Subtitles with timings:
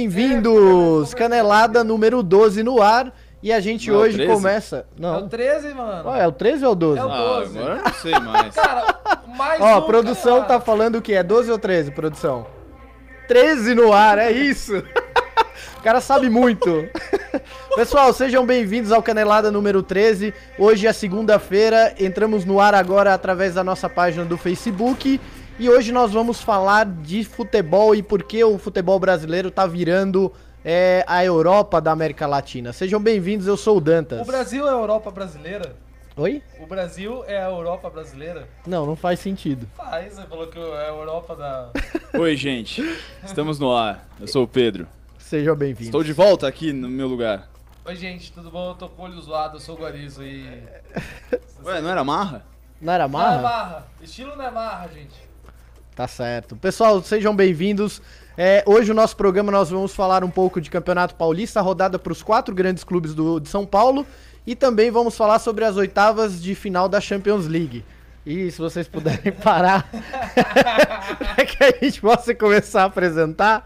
[0.00, 1.12] Bem-vindos!
[1.12, 3.12] Canelada número 12 no ar.
[3.42, 4.32] E a gente Não é o hoje 13?
[4.32, 4.76] começa.
[4.76, 5.28] É o Não.
[5.28, 6.02] 13, mano.
[6.08, 6.98] Ó, é o 13 ou o 12?
[7.00, 7.58] É o Ah, 12.
[7.58, 8.54] agora eu não sei mais.
[8.56, 8.94] Cara,
[9.36, 10.48] mais Ó, um, a produção cara.
[10.48, 11.12] tá falando o quê?
[11.12, 12.46] É 12 ou 13, produção?
[13.28, 14.74] 13 no ar, é isso!
[15.78, 16.88] o cara sabe muito.
[17.76, 20.32] Pessoal, sejam bem-vindos ao Canelada número 13.
[20.58, 25.20] Hoje é segunda-feira, entramos no ar agora através da nossa página do Facebook.
[25.60, 30.32] E hoje nós vamos falar de futebol e por que o futebol brasileiro tá virando
[30.64, 32.72] é, a Europa da América Latina.
[32.72, 34.22] Sejam bem-vindos, eu sou o Dantas.
[34.22, 35.76] O Brasil é a Europa brasileira?
[36.16, 36.42] Oi?
[36.58, 38.48] O Brasil é a Europa brasileira?
[38.66, 39.68] Não, não faz sentido.
[39.76, 41.70] Faz, você falou que é a Europa da.
[42.18, 42.82] Oi, gente.
[43.22, 44.08] Estamos no ar.
[44.18, 44.88] Eu sou o Pedro.
[45.18, 45.88] Sejam bem-vindos.
[45.88, 47.50] Estou de volta aqui no meu lugar.
[47.84, 48.70] Oi, gente, tudo bom?
[48.70, 50.42] Eu tô com o olho zoado, eu sou o Guarizo e.
[51.62, 52.46] Ué, não era marra?
[52.80, 53.42] Não era Não é marra?
[53.42, 53.86] marra.
[54.00, 55.29] Estilo não é marra, gente.
[56.00, 56.56] Tá certo.
[56.56, 58.00] Pessoal, sejam bem-vindos.
[58.34, 62.10] É, hoje o nosso programa nós vamos falar um pouco de Campeonato Paulista, rodada para
[62.10, 64.06] os quatro grandes clubes do, de São Paulo.
[64.46, 67.84] E também vamos falar sobre as oitavas de final da Champions League.
[68.24, 69.90] E se vocês puderem parar,
[71.36, 73.62] é que a gente possa começar a apresentar.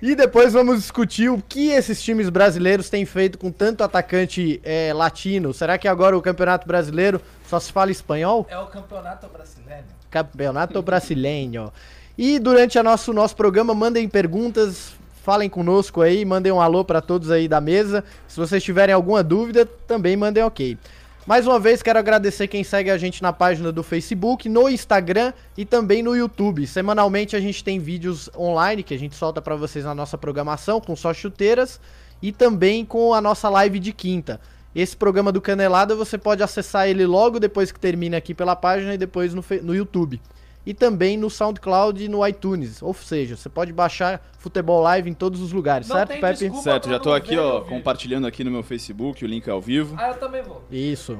[0.00, 4.94] E depois vamos discutir o que esses times brasileiros têm feito com tanto atacante é,
[4.94, 5.52] latino.
[5.52, 8.46] Será que agora o Campeonato Brasileiro só se fala espanhol?
[8.48, 9.97] É o campeonato brasileiro.
[10.10, 11.72] Campeonato Brasileiro.
[12.16, 14.92] E durante o nosso, nosso programa, mandem perguntas,
[15.22, 18.02] falem conosco aí, mandem um alô para todos aí da mesa.
[18.26, 20.76] Se vocês tiverem alguma dúvida, também mandem ok.
[21.28, 25.34] Mais uma vez, quero agradecer quem segue a gente na página do Facebook, no Instagram
[25.58, 26.66] e também no YouTube.
[26.66, 30.80] Semanalmente a gente tem vídeos online que a gente solta para vocês na nossa programação,
[30.80, 31.78] com só chuteiras,
[32.22, 34.40] e também com a nossa live de quinta.
[34.80, 38.94] Esse programa do Canelada você pode acessar ele logo depois que termina aqui pela página
[38.94, 40.20] e depois no, no YouTube.
[40.64, 42.80] E também no SoundCloud e no iTunes.
[42.80, 46.38] Ou seja, você pode baixar Futebol Live em todos os lugares, Não certo, Pepe?
[46.38, 46.62] desculpa.
[46.62, 49.50] Certo, já tô não aqui, ver ó, compartilhando aqui no meu Facebook, o link é
[49.50, 49.96] ao vivo.
[49.98, 50.62] Ah, eu também vou.
[50.70, 51.18] Isso,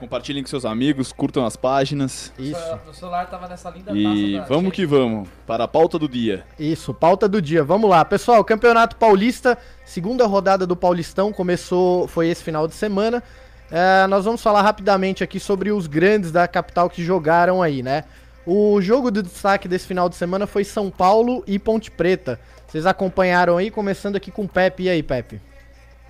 [0.00, 2.32] Compartilhem com seus amigos, curtam as páginas.
[2.38, 5.98] isso, O celular tava nessa linda E taça da vamos que vamos, para a pauta
[5.98, 6.44] do dia.
[6.58, 6.94] isso.
[6.94, 7.62] Pauta do dia.
[7.62, 8.04] Vamos lá.
[8.04, 13.22] Pessoal, Campeonato Paulista, segunda rodada do Paulistão, começou, foi esse final de semana.
[13.70, 18.04] É, nós vamos falar rapidamente aqui sobre os grandes da capital que jogaram aí, né?
[18.46, 22.40] O jogo de destaque desse final de semana foi São Paulo e Ponte Preta.
[22.66, 24.84] Vocês acompanharam aí, começando aqui com o Pepe.
[24.84, 25.40] E aí, Pepe?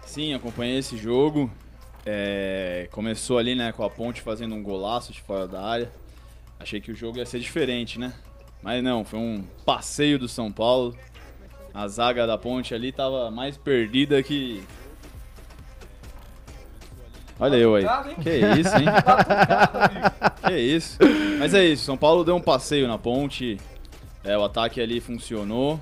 [0.07, 1.51] Sim, acompanhei esse jogo.
[2.05, 5.93] É, começou ali, né, com a Ponte fazendo um golaço de fora da área.
[6.59, 8.13] Achei que o jogo ia ser diferente, né?
[8.63, 10.97] Mas não, foi um passeio do São Paulo.
[11.73, 14.63] A zaga da Ponte ali tava mais perdida que.
[17.39, 17.85] Olha eu aí.
[18.23, 18.87] Que isso, hein?
[18.89, 20.41] Amigo.
[20.47, 20.99] Que isso.
[21.39, 23.59] Mas é isso, São Paulo deu um passeio na Ponte.
[24.23, 25.81] É, o ataque ali funcionou.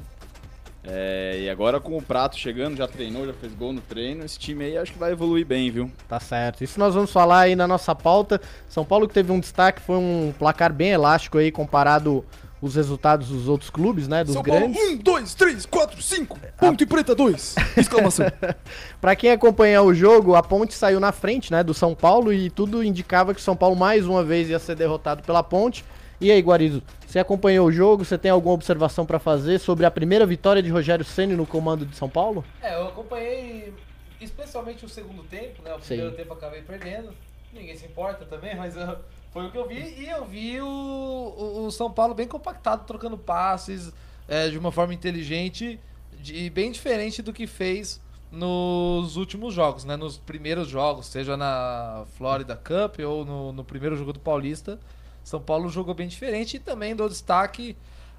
[0.90, 4.24] É, e agora com o Prato chegando, já treinou, já fez gol no treino.
[4.24, 5.90] Esse time aí acho que vai evoluir bem, viu?
[6.08, 6.64] Tá certo.
[6.64, 8.40] Isso nós vamos falar aí na nossa pauta.
[8.68, 12.24] São Paulo que teve um destaque, foi um placar bem elástico aí comparado
[12.60, 14.24] os resultados dos outros clubes, né?
[14.24, 14.82] Dos grandes.
[14.82, 16.38] um, dois, três, quatro, cinco.
[16.56, 17.54] Ponto e preta, dois.
[17.76, 18.26] Exclamação.
[19.00, 22.50] Pra quem acompanhar o jogo, a Ponte saiu na frente, né, do São Paulo e
[22.50, 25.84] tudo indicava que o São Paulo mais uma vez ia ser derrotado pela Ponte.
[26.20, 28.04] E aí, Guarizo, você acompanhou o jogo?
[28.04, 31.86] Você tem alguma observação pra fazer sobre a primeira vitória de Rogério Ceni no comando
[31.86, 32.44] de São Paulo?
[32.62, 33.72] É, eu acompanhei
[34.20, 35.72] especialmente o segundo tempo, né?
[35.74, 35.86] O Sim.
[35.96, 37.10] primeiro tempo eu acabei perdendo.
[37.52, 38.98] Ninguém se importa também, mas eu-
[39.32, 39.94] foi o que eu vi.
[39.98, 43.90] E eu vi o, o- o São Paulo bem compactado, trocando passes
[44.28, 45.80] é, de uma forma inteligente
[46.24, 49.96] e bem diferente do que fez nos últimos jogos, né?
[49.96, 54.78] Nos primeiros jogos, seja na Florida Cup ou no, no primeiro jogo do Paulista.
[55.28, 57.76] São Paulo jogou bem diferente e também dou destaque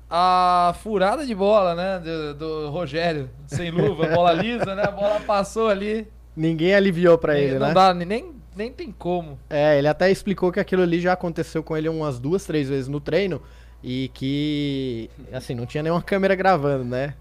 [0.07, 1.97] a furada de bola, né?
[1.97, 4.83] Do, do Rogério, sem luva, bola lisa, né?
[4.83, 6.07] A bola passou ali.
[6.35, 7.73] Ninguém aliviou pra ele, não né?
[7.73, 9.39] dá, nem, nem tem como.
[9.49, 12.87] É, ele até explicou que aquilo ali já aconteceu com ele umas duas, três vezes
[12.87, 13.41] no treino
[13.83, 17.15] e que, assim, não tinha nenhuma câmera gravando, né?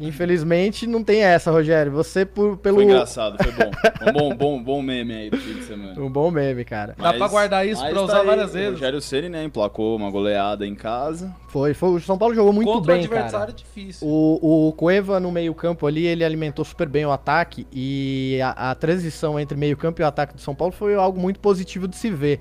[0.00, 1.92] Infelizmente não tem essa, Rogério.
[1.92, 3.70] Você por, pelo Foi engraçado, foi bom.
[4.08, 6.00] Um bom, bom, bom meme aí do fim de semana.
[6.00, 6.94] um bom meme, cara.
[6.98, 8.72] Dá pra guardar isso mas pra tá usar aí, várias O vezes.
[8.72, 11.34] Rogério Ceni, né, emplacou uma goleada em casa.
[11.48, 13.52] Foi, foi, o São Paulo jogou muito Contra bem, o adversário cara.
[13.52, 14.08] difícil.
[14.08, 18.74] O, o Cueva no meio-campo ali, ele alimentou super bem o ataque e a, a
[18.74, 22.10] transição entre meio-campo e o ataque do São Paulo foi algo muito positivo de se
[22.10, 22.40] ver.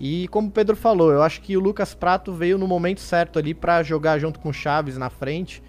[0.00, 3.38] E como o Pedro falou, eu acho que o Lucas Prato veio no momento certo
[3.38, 5.62] ali pra jogar junto com o Chaves na frente.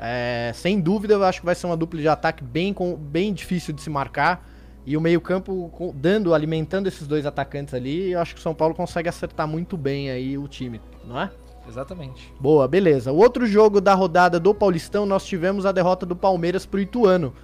[0.00, 3.32] É, sem dúvida, eu acho que vai ser uma dupla de ataque bem, com- bem
[3.34, 4.48] difícil de se marcar.
[4.86, 8.74] E o meio-campo dando, alimentando esses dois atacantes ali, eu acho que o São Paulo
[8.74, 11.30] consegue acertar muito bem aí o time, não é?
[11.68, 12.32] Exatamente.
[12.40, 13.12] Boa, beleza.
[13.12, 17.34] O outro jogo da rodada do Paulistão, nós tivemos a derrota do Palmeiras pro Ituano.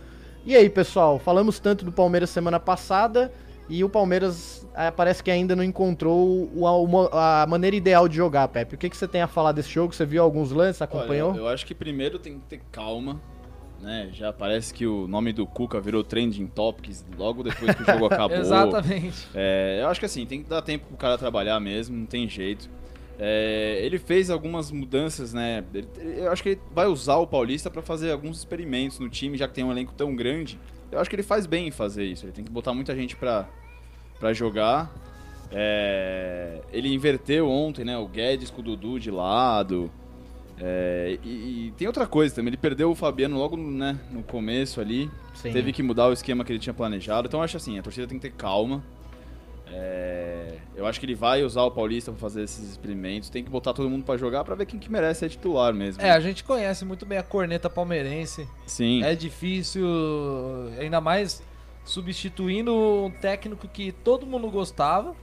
[0.47, 3.31] E aí, pessoal, falamos tanto do Palmeiras semana passada
[3.69, 6.51] e o Palmeiras é, parece que ainda não encontrou
[7.13, 8.75] a, a, maneira ideal de jogar, Pepe.
[8.75, 9.95] O que, que você tem a falar desse jogo?
[9.95, 11.33] Você viu alguns lances, acompanhou?
[11.33, 13.21] Olha, eu acho que primeiro tem que ter calma,
[13.81, 14.09] né?
[14.13, 18.07] Já parece que o nome do Cuca virou trending topics logo depois que o jogo
[18.13, 18.37] acabou.
[18.37, 19.27] Exatamente.
[19.35, 22.29] É, eu acho que assim, tem que dar tempo pro cara trabalhar mesmo, não tem
[22.29, 22.71] jeito.
[23.19, 25.65] É, ele fez algumas mudanças, né?
[25.73, 25.89] Ele,
[26.19, 29.49] eu acho que ele vai usar o Paulista para fazer alguns experimentos no time, já
[29.49, 30.59] que tem um elenco tão grande.
[30.97, 32.25] Eu acho que ele faz bem em fazer isso.
[32.25, 33.47] Ele tem que botar muita gente pra,
[34.19, 34.91] pra jogar.
[35.53, 37.97] É, ele inverteu ontem, né?
[37.99, 39.91] O Guedes com o Dudu de lado.
[40.59, 41.29] É, e,
[41.67, 45.11] e, tem outra coisa também, ele perdeu o Fabiano logo né, no começo ali.
[45.35, 45.53] Sim.
[45.53, 47.29] Teve que mudar o esquema que ele tinha planejado.
[47.29, 48.83] Então eu acho assim, a torcida tem que ter calma.
[49.67, 53.29] É, eu acho que ele vai usar o Paulista para fazer esses experimentos.
[53.29, 56.03] Tem que botar todo mundo para jogar para ver quem que merece ser titular mesmo.
[56.03, 58.49] É, a gente conhece muito bem a corneta palmeirense.
[58.67, 59.03] Sim.
[59.03, 59.87] É difícil,
[60.79, 61.43] ainda mais
[61.85, 65.15] substituindo um técnico que todo mundo gostava.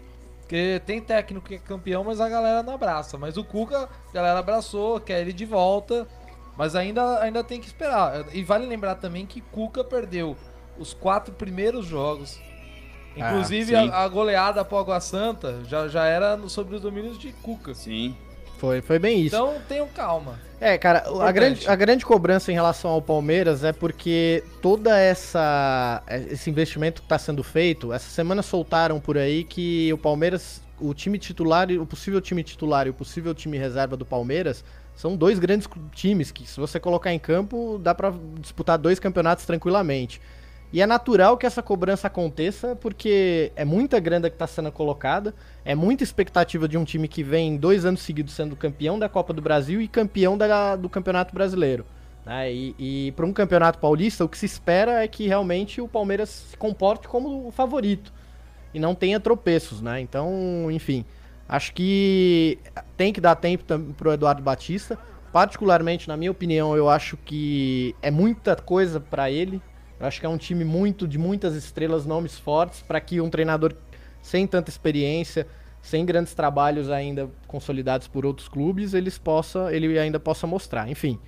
[0.42, 3.18] Porque tem técnico que é campeão, mas a galera não abraça.
[3.18, 6.08] Mas o Cuca, a galera abraçou, quer ele de volta.
[6.58, 8.26] Mas ainda, ainda tem que esperar.
[8.34, 10.36] E vale lembrar também que Cuca perdeu
[10.78, 12.40] os quatro primeiros jogos
[13.16, 17.32] Inclusive, ah, a, a, goleada pro Água Santa já, já era sobre os domínios de
[17.32, 17.74] Cuca.
[17.74, 18.16] Sim.
[18.58, 19.36] Foi, foi bem isso.
[19.36, 20.40] Então tenham calma.
[20.60, 26.02] É, cara, a grande, a grande cobrança em relação ao Palmeiras é porque toda essa
[26.30, 30.94] esse investimento que está sendo feito, essa semana soltaram por aí que o Palmeiras, o
[30.94, 34.64] time titular, o possível time titular e o possível time reserva do Palmeiras
[34.96, 39.46] são dois grandes times que se você colocar em campo dá para disputar dois campeonatos
[39.46, 40.22] tranquilamente.
[40.74, 45.32] E é natural que essa cobrança aconteça, porque é muita grana que está sendo colocada,
[45.64, 49.32] é muita expectativa de um time que vem dois anos seguidos sendo campeão da Copa
[49.34, 51.86] do Brasil e campeão da, do Campeonato Brasileiro.
[52.26, 52.52] Né?
[52.52, 56.30] E, e para um campeonato paulista, o que se espera é que realmente o Palmeiras
[56.30, 58.12] se comporte como o favorito
[58.74, 60.02] e não tenha tropeços, né?
[60.02, 61.06] Então, enfim,
[61.48, 62.58] acho que
[62.98, 64.98] tem que dar tempo para o Eduardo Batista.
[65.32, 69.62] Particularmente, na minha opinião, eu acho que é muita coisa para ele
[70.00, 73.30] eu acho que é um time muito de muitas estrelas, nomes fortes, para que um
[73.30, 73.74] treinador
[74.22, 75.46] sem tanta experiência,
[75.82, 80.90] sem grandes trabalhos ainda consolidados por outros clubes, eles possa, ele ainda possa mostrar.
[80.90, 81.20] Enfim,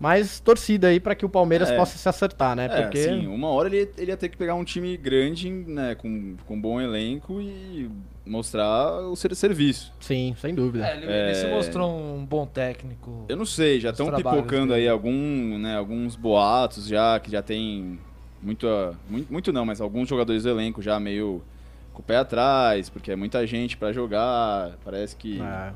[0.00, 1.76] mas torcida aí para que o Palmeiras é.
[1.76, 2.66] possa se acertar, né?
[2.66, 5.94] É, Porque sim, uma hora ele, ele ia ter que pegar um time grande, né,
[5.96, 7.90] com, com um bom elenco e
[8.24, 9.92] mostrar o ser, serviço.
[9.98, 10.86] Sim, sem dúvida.
[10.86, 11.26] É, ele, é...
[11.26, 13.24] ele, se mostrou um bom técnico.
[13.28, 14.82] Eu não sei, já estão pipocando dele.
[14.82, 17.98] aí algum, né, alguns boatos já que já tem
[18.42, 18.66] muito,
[19.08, 21.42] muito, muito não, mas alguns jogadores do elenco já meio
[21.92, 25.72] com o pé atrás, porque é muita gente para jogar, parece que é.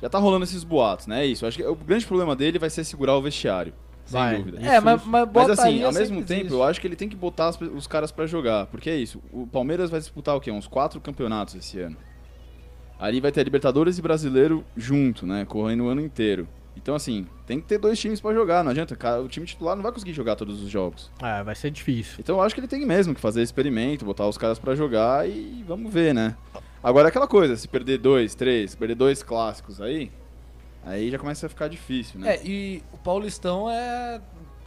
[0.00, 1.22] já tá rolando esses boatos, né?
[1.22, 1.44] É isso.
[1.46, 3.74] Acho que o grande problema dele vai ser segurar o vestiário.
[4.06, 4.36] Sem vai.
[4.36, 4.62] dúvida.
[4.62, 6.52] É, mas, mas, mas assim, ao mesmo tempo, existe.
[6.52, 8.66] eu acho que ele tem que botar os caras para jogar.
[8.66, 9.20] Porque é isso.
[9.32, 10.50] O Palmeiras vai disputar o quê?
[10.50, 11.96] Uns quatro campeonatos esse ano.
[12.98, 15.44] Ali vai ter Libertadores e Brasileiro junto, né?
[15.44, 16.48] Correndo o ano inteiro.
[16.76, 18.96] Então, assim, tem que ter dois times para jogar, não adianta.
[19.20, 21.10] O time titular não vai conseguir jogar todos os jogos.
[21.22, 22.16] É, vai ser difícil.
[22.20, 25.28] Então eu acho que ele tem mesmo que fazer experimento, botar os caras para jogar
[25.28, 26.36] e vamos ver, né?
[26.82, 30.12] Agora aquela coisa, se perder dois, três, perder dois clássicos aí,
[30.84, 32.36] aí já começa a ficar difícil, né?
[32.36, 34.20] É, e o Paulistão é.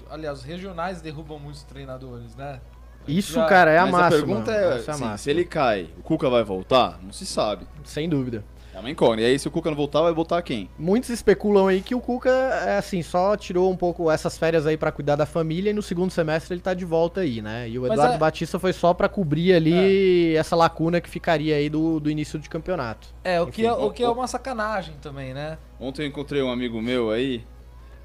[0.09, 2.59] Aliás, os regionais derrubam muitos treinadores, né?
[3.07, 3.45] Isso, já...
[3.45, 4.07] cara, é a Mas máxima.
[4.07, 6.99] A pergunta é, é assim, se ele cai, o Cuca vai voltar?
[7.01, 7.65] Não se sabe.
[7.83, 8.43] Sem dúvida.
[8.73, 9.27] É uma incógnita.
[9.27, 10.69] E aí, se o Cuca não voltar, vai voltar quem?
[10.77, 14.77] Muitos especulam aí que o Cuca, é assim, só tirou um pouco essas férias aí
[14.77, 17.67] para cuidar da família e no segundo semestre ele tá de volta aí, né?
[17.67, 18.17] E o Eduardo é...
[18.17, 20.37] Batista foi só para cobrir ali é.
[20.37, 23.07] essa lacuna que ficaria aí do, do início de campeonato.
[23.23, 25.57] É, o, Enfim, que é, o que é uma sacanagem também, né?
[25.79, 27.43] Ontem eu encontrei um amigo meu aí,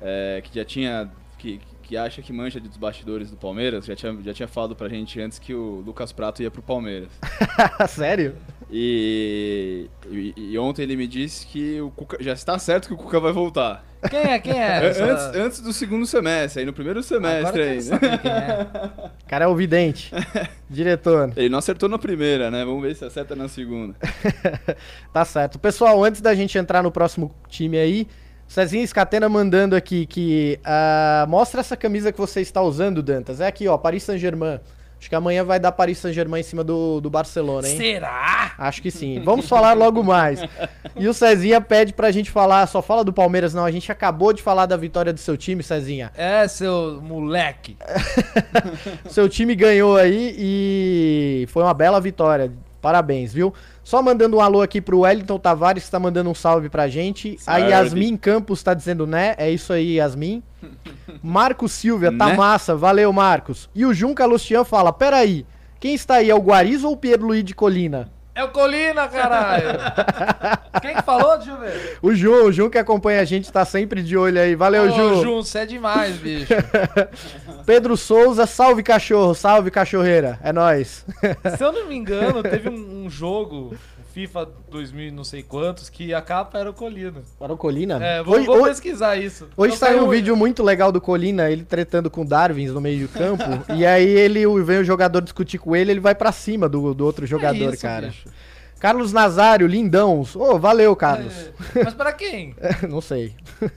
[0.00, 1.10] é, que já tinha.
[1.38, 4.88] Que, que acha que mancha dos bastidores do Palmeiras, já tinha, já tinha falado pra
[4.88, 7.10] gente antes que o Lucas Prato ia pro Palmeiras.
[7.88, 8.36] Sério?
[8.70, 12.96] E, e, e, ontem ele me disse que o Cuca, já está certo que o
[12.96, 13.84] Cuca vai voltar.
[14.10, 14.38] Quem é?
[14.38, 14.86] Quem é?
[14.86, 15.04] Essa...
[15.04, 17.84] Antes, antes do segundo semestre, aí no primeiro semestre aí.
[17.84, 17.98] Né?
[18.18, 18.66] Quem é.
[19.24, 20.12] O cara é o vidente.
[20.68, 21.32] Diretor.
[21.36, 22.64] Ele não acertou na primeira, né?
[22.64, 23.94] Vamos ver se acerta na segunda.
[25.12, 25.58] tá certo.
[25.58, 28.06] Pessoal, antes da gente entrar no próximo time aí,
[28.46, 33.40] Cezinha Escatena mandando aqui que uh, mostra essa camisa que você está usando, Dantas.
[33.40, 34.60] É aqui, ó, Paris Saint-Germain.
[35.04, 37.76] Acho que amanhã vai dar Paris Saint-Germain em cima do, do Barcelona, hein?
[37.76, 38.52] Será?
[38.56, 39.20] Acho que sim.
[39.22, 40.40] Vamos falar logo mais.
[40.96, 43.66] E o Cezinha pede pra gente falar, só fala do Palmeiras, não.
[43.66, 46.10] A gente acabou de falar da vitória do seu time, Cezinha.
[46.16, 47.76] É, seu moleque.
[49.10, 52.50] seu time ganhou aí e foi uma bela vitória.
[52.84, 53.54] Parabéns, viu?
[53.82, 57.38] Só mandando um alô aqui pro Wellington Tavares, que tá mandando um salve pra gente.
[57.46, 57.70] A Salve.
[57.70, 59.34] Yasmin Campos tá dizendo né.
[59.38, 60.42] É isso aí, Yasmin.
[61.22, 62.36] Marcos Silvia, tá Né?
[62.36, 62.76] massa.
[62.76, 63.70] Valeu, Marcos.
[63.74, 65.46] E o Junca Lustian fala: Peraí,
[65.80, 66.28] quem está aí?
[66.28, 68.10] É o Guarizo ou o Pedro Luiz de Colina?
[68.34, 69.78] É o Colina, caralho!
[70.82, 71.36] Quem que falou?
[71.36, 71.98] Deixa eu ver.
[72.02, 74.56] O Ju, o Ju que acompanha a gente tá sempre de olho aí.
[74.56, 75.22] Valeu, Ô, Ju.
[75.22, 76.52] Jun, você é demais, bicho.
[77.64, 80.38] Pedro Souza, salve cachorro, salve cachorreira.
[80.42, 81.06] É nóis.
[81.56, 83.76] Se eu não me engano, teve um, um jogo,
[84.14, 87.20] FIFA 2000 e não sei quantos, que a capa era o Colina.
[87.36, 87.98] Para o Colina?
[88.00, 89.48] É, vou, hoje vou hoje, pesquisar isso.
[89.56, 92.80] hoje saiu um saiu- vídeo muito legal do Colina, ele tretando com o Darwins no
[92.80, 93.42] meio do campo.
[93.74, 97.04] e aí ele vem o jogador discutir com ele, ele vai pra cima do, do
[97.04, 98.06] outro jogador, É isso, cara.
[98.06, 98.28] bicho.
[98.78, 100.22] Carlos Nazário, lindão.
[100.36, 101.32] Ô, valeu, Carlos.
[101.74, 102.54] É, Mas pra quem?
[102.88, 103.34] não sei.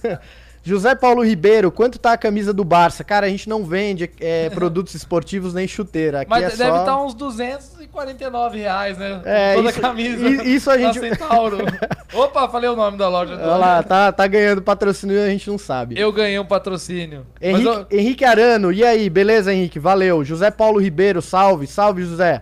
[0.68, 3.04] José Paulo Ribeiro, quanto tá a camisa do Barça?
[3.04, 6.22] Cara, a gente não vende é, produtos esportivos nem chuteira.
[6.22, 6.80] Aqui Mas é deve só...
[6.80, 9.22] estar uns 249 reais, né?
[9.24, 10.28] É, Toda isso- a camisa.
[10.44, 11.58] isso a da gente- Centauro.
[12.14, 13.34] Opa, falei o nome da loja.
[13.36, 15.98] Olha lá, tá, tá ganhando patrocínio e a gente não sabe.
[16.00, 17.26] Eu ganhei um patrocínio.
[17.42, 19.80] Henrique, eu- Henrique Arano, e aí, beleza, Henrique?
[19.80, 20.24] Valeu.
[20.24, 22.42] José Paulo Ribeiro, salve, salve, José.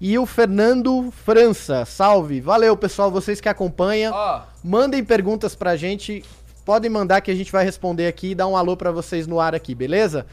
[0.00, 2.40] E o Fernando França, salve.
[2.40, 4.14] Valeu, pessoal, vocês que acompanham.
[4.62, 6.22] Mandem perguntas pra gente.
[6.64, 9.38] Podem mandar que a gente vai responder aqui e dar um alô pra vocês no
[9.40, 10.26] ar aqui, beleza?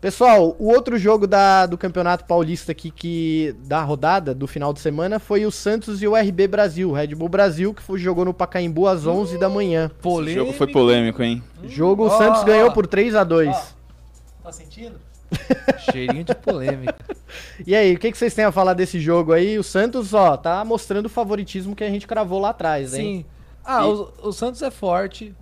[0.00, 4.80] Pessoal, o outro jogo da, do Campeonato Paulista aqui que da rodada do final de
[4.80, 8.34] semana foi o Santos e o RB Brasil, Red Bull Brasil, que foi, jogou no
[8.34, 9.86] Pacaembu às 11 da manhã.
[9.86, 10.44] Esse polêmico.
[10.46, 11.42] jogo foi polêmico, hein?
[11.64, 13.48] Jogo o Ó, Santos ganhou por 3 a 2.
[13.48, 13.62] Ó.
[14.42, 14.96] Tá sentindo?
[15.90, 16.96] Cheirinho de polêmica.
[17.66, 19.58] E aí, o que, que vocês têm a falar desse jogo aí?
[19.58, 23.00] O Santos, ó, tá mostrando o favoritismo que a gente cravou lá atrás, hein?
[23.20, 23.24] Sim.
[23.64, 25.34] Ah, E- o, o Santos é forte.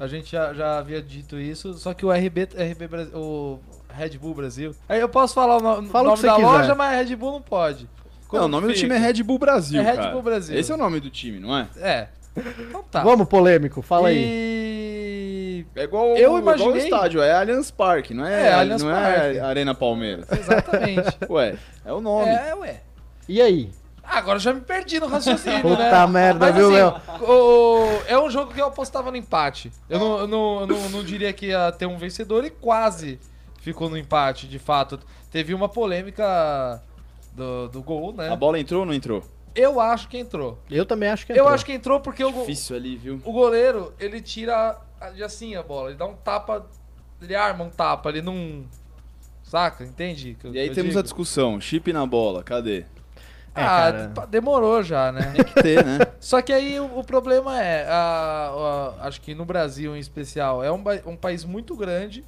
[0.00, 1.74] A gente já, já havia dito isso.
[1.74, 3.60] Só que o RB, RB Brasil, o
[3.92, 4.74] Red Bull Brasil.
[4.88, 6.46] Aí eu posso falar o no- Fala o nome que você da quiser.
[6.46, 7.88] loja, mas Red Bull não pode.
[8.32, 10.10] Não, o nome do time é Red Bull Brasil, É Red cara.
[10.12, 10.58] Bull Brasil.
[10.58, 11.68] Esse é o nome do time, não é?
[11.76, 12.08] É.
[12.60, 13.02] Então tá.
[13.02, 14.16] Vamos, polêmico, fala aí.
[14.24, 15.66] E...
[15.76, 18.90] É igual, Eu igual imaginei- o estádio, é Allianz Parque, não é, É, Allianz não
[18.90, 19.36] Parque.
[19.36, 20.26] é Arena Palmeiras.
[20.30, 21.18] Exatamente.
[21.28, 22.28] Ué, é o nome.
[22.30, 22.80] é, ué.
[23.28, 23.70] E aí?
[24.12, 26.06] Ah, Agora eu já me perdi no raciocínio, Puta né?
[26.12, 26.94] merda, Mas, viu, assim, Léo?
[27.22, 29.70] o- é um jogo que eu apostava no empate.
[29.88, 33.20] Eu não, eu não, eu não, não diria que ia ter um vencedor e quase
[33.60, 34.98] ficou no empate, de fato.
[35.30, 36.82] Teve uma polêmica
[37.32, 38.28] do, do gol, né?
[38.30, 39.22] A bola entrou ou não entrou?
[39.54, 40.58] Eu acho que entrou.
[40.70, 41.48] Eu também acho que Eu entrou.
[41.54, 43.20] acho que entrou porque o, go- Difícil ali, viu?
[43.24, 44.76] o goleiro, ele tira
[45.14, 45.90] de assim a bola.
[45.90, 46.66] Ele dá um tapa,
[47.22, 48.64] ele arma um tapa, ele não...
[49.42, 49.82] Saca?
[49.84, 50.36] Entende?
[50.40, 50.98] que eu- E aí eu temos digo?
[51.00, 52.84] a discussão, chip na bola, cadê?
[53.54, 54.26] É, ah, cara.
[54.26, 55.32] demorou já, né?
[55.34, 55.98] Tem que ter, né?
[56.20, 60.62] Só que aí o, o problema é, a- a- acho que no Brasil em especial,
[60.62, 62.24] é um, um país muito grande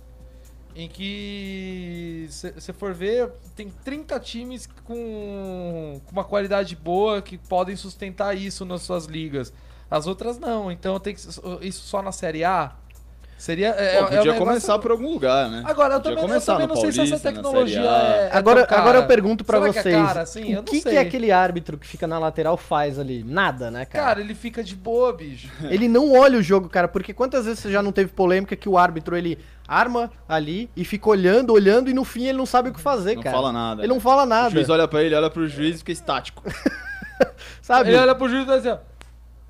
[0.75, 7.77] em que você for ver, tem 30 times com, com uma qualidade boa que podem
[7.77, 9.53] sustentar isso nas suas ligas.
[9.91, 12.73] As outras não, então tem que, isso só na Série A
[13.39, 15.63] seria é, Pô, é um podia negócio- começar por algum lugar, né?
[15.65, 18.37] Agora, eu Podia também, eu também no não sei se essa Paulista, tecnologia é, é
[18.37, 20.53] Agora, agora eu pergunto que é vocês, cara, assim?
[20.53, 20.99] O não que, que sei.
[20.99, 23.25] aquele árbitro que fica na lateral faz ali?
[23.25, 24.05] Nada, né, cara?
[24.05, 25.49] Cara, ele fica de boa, bicho.
[25.71, 28.69] Ele não olha o jogo, cara, porque quantas vezes você já não teve polêmica que
[28.69, 32.69] o árbitro, ele arma ali e fica olhando, olhando e no fim ele não sabe
[32.71, 33.35] o que fazer, Não cara.
[33.37, 33.83] fala nada.
[33.83, 36.43] Ele não fala O nada, juiz olha pra ele, olha pro juiz e fica estático.
[37.63, 37.91] sabe?
[37.91, 38.79] Ele olha pro juiz e vai assim, ó.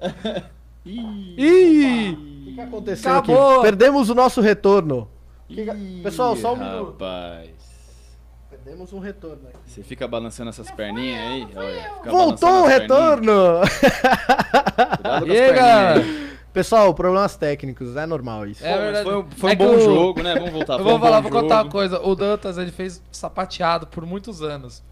[0.84, 1.34] Ih!
[1.38, 2.12] Ih!
[2.12, 3.52] O que, que aconteceu Acabou.
[3.54, 3.62] aqui?
[3.62, 5.08] Perdemos o nosso retorno.
[5.48, 6.92] Que que- Ih, Pessoal, só um minuto.
[6.92, 7.50] Rapaz.
[8.50, 9.58] Perdemos um retorno aqui.
[9.66, 11.48] Você fica balançando essas perninhas aí?
[11.56, 13.32] Olha, fica Voltou o retorno!
[15.26, 16.00] E aí, galera?
[16.00, 16.32] aí.
[16.52, 18.64] Pessoal, problemas técnicos, é normal isso.
[18.64, 19.04] É Pô, verdade.
[19.04, 20.34] Foi, um- foi É um bom o- jogo, né?
[20.34, 20.74] Vamos voltar.
[20.80, 21.70] Eu vou um falar, vou contar uma jogo.
[21.72, 22.00] coisa.
[22.00, 24.82] O Dantas, ele fez sapateado por muitos anos.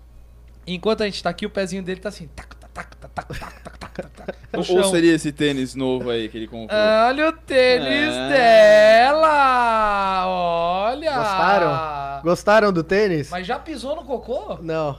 [0.66, 2.28] Enquanto a gente tá aqui, o pezinho dele tá assim.
[2.34, 4.38] Tac, tac, tac, tac, tac, tac, tac, tac.
[4.56, 6.68] Ou seria esse tênis novo aí que ele comprou?
[6.70, 8.28] Ah, olha o tênis é.
[8.28, 10.26] dela!
[10.26, 11.16] Olha!
[11.16, 12.22] Gostaram?
[12.22, 13.30] Gostaram do tênis?
[13.30, 14.58] Mas já pisou no cocô?
[14.60, 14.96] Não.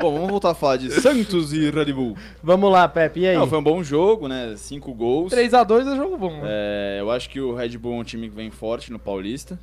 [0.00, 2.16] Bom, vamos voltar a falar de Santos e Red Bull.
[2.42, 3.36] Vamos lá, Pepe, e aí?
[3.36, 4.54] Não, foi um bom jogo, né?
[4.56, 5.32] Cinco gols.
[5.32, 6.40] 3x2 é jogo bom.
[6.40, 6.40] Né?
[6.44, 9.58] É, eu acho que o Red Bull é um time que vem forte no Paulista.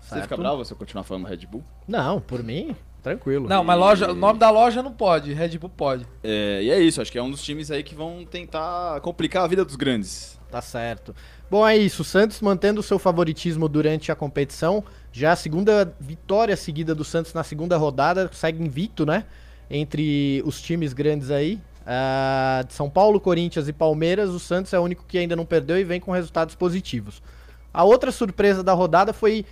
[0.00, 0.14] Certo.
[0.14, 1.64] Você fica bravo se eu continuar falando Red Bull?
[1.86, 2.74] Não, por mim
[3.06, 3.48] tranquilo.
[3.48, 5.32] Não, mas loja, o nome da loja não pode.
[5.32, 6.04] Red Bull pode.
[6.24, 9.44] É, e é isso, acho que é um dos times aí que vão tentar complicar
[9.44, 10.36] a vida dos grandes.
[10.50, 11.14] Tá certo.
[11.48, 12.02] Bom, é isso.
[12.02, 14.82] O Santos mantendo o seu favoritismo durante a competição.
[15.12, 18.28] Já a segunda vitória seguida do Santos na segunda rodada.
[18.32, 19.24] Segue invicto, né?
[19.70, 21.60] Entre os times grandes aí.
[21.86, 24.30] Ah, de São Paulo, Corinthians e Palmeiras.
[24.30, 27.22] O Santos é o único que ainda não perdeu e vem com resultados positivos.
[27.72, 29.44] A outra surpresa da rodada foi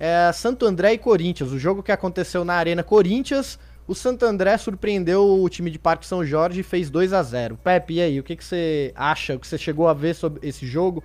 [0.00, 1.52] é, Santo André e Corinthians.
[1.52, 3.58] O jogo que aconteceu na Arena Corinthians.
[3.86, 7.56] O Santo André surpreendeu o time de Parque São Jorge e fez 2 a 0
[7.56, 9.34] Pepe, e aí, o que, que você acha?
[9.34, 11.02] O que você chegou a ver sobre esse jogo?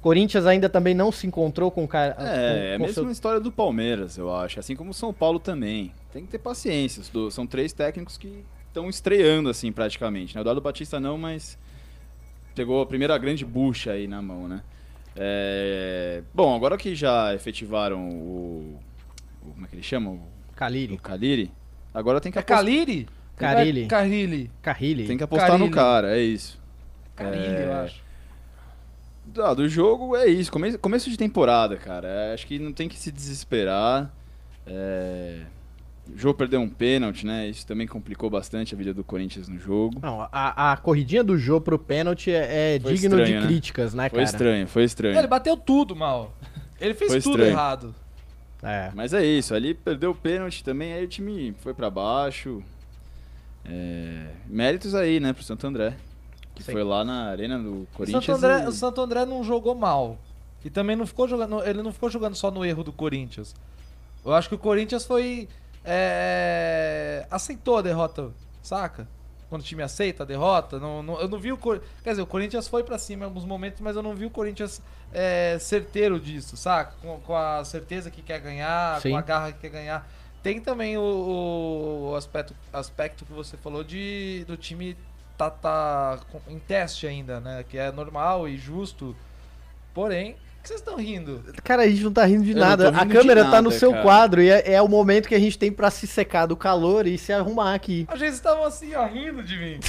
[0.00, 2.16] Corinthians ainda também não se encontrou com o cara.
[2.18, 4.58] É, é a mesma seu- história do Palmeiras, eu acho.
[4.58, 5.92] Assim como o São Paulo também.
[6.12, 7.02] Tem que ter paciência.
[7.30, 10.34] São três técnicos que estão estreando, assim, praticamente.
[10.34, 10.40] Né?
[10.40, 11.56] O Eduardo Batista não, mas
[12.54, 14.62] pegou a primeira grande bucha aí na mão, né?
[15.20, 18.78] É, Bom, agora que já efetivaram o...
[19.42, 20.10] o- Como é que ele chama?
[20.10, 20.96] O, o Caliri.
[20.98, 21.50] Caliri.
[21.92, 23.08] Agora tem que É apostar, Caliri?
[23.36, 23.86] Carilli.
[23.86, 24.50] Carilli.
[24.62, 25.06] Carrilli.
[25.06, 25.74] tem que apostar no Carilli.
[25.74, 26.60] cara, é isso.
[27.16, 27.64] Carilli, É.
[27.66, 28.02] eu acho.
[29.42, 32.08] Ah, do jogo é isso, começo, começo de temporada, cara.
[32.08, 34.10] É, acho que não tem que se desesperar.
[34.66, 35.40] É,
[36.12, 37.48] O jogo perdeu um pênalti, né?
[37.48, 39.98] Isso também complicou bastante a vida do Corinthians no jogo.
[40.02, 43.46] Não, a, a corridinha do Jô pro pênalti é, é Foi digno estranho, de né?
[43.46, 44.22] críticas, né, Foi cara?
[44.24, 45.18] estranho, foi estranho.
[45.18, 46.34] Ele bateu tudo mal.
[46.80, 47.52] Ele fez Foi tudo estranho.
[47.52, 47.94] errado.
[48.62, 48.90] É.
[48.94, 52.62] Mas é isso, ali perdeu o pênalti também, aí o time foi pra baixo.
[53.64, 55.94] É, Méritos aí, né, pro Santo André.
[56.54, 56.72] Que Sim.
[56.72, 58.24] foi lá na arena do O Corinthians.
[58.24, 60.18] Santo, André, e- o Santo André não jogou mal.
[60.64, 61.62] E também não ficou jogando.
[61.64, 63.54] Ele não ficou jogando só no erro do Corinthians.
[64.24, 65.48] Eu acho que o Corinthians foi.
[65.84, 68.30] É, aceitou a derrota,
[68.62, 69.08] saca?
[69.48, 70.78] Quando o time aceita a derrota.
[70.78, 71.56] Não, não- eu não vi o.
[71.56, 74.30] Quer dizer, o Corinthians foi pra cima em alguns momentos, mas eu não vi o
[74.30, 74.82] Corinthians
[75.12, 76.92] é, certeiro disso, saca?
[77.00, 79.10] Com, com a certeza que quer ganhar, Sim.
[79.12, 80.06] com a garra que quer ganhar.
[80.42, 84.96] Tem também o, o aspecto, aspecto que você falou de do time
[85.36, 87.64] tá, tá em teste ainda, né?
[87.66, 89.16] Que é normal e justo.
[89.94, 91.42] Porém, que vocês estão rindo?
[91.64, 92.90] Cara, a gente não tá rindo de Eu nada.
[92.90, 94.02] rindo a câmera tá nada, no seu cara.
[94.02, 97.06] quadro e é, é o momento que a gente tem pra se secar do calor
[97.06, 98.06] e se arrumar aqui.
[98.08, 99.80] A gente estavam assim, ó, rindo de mim.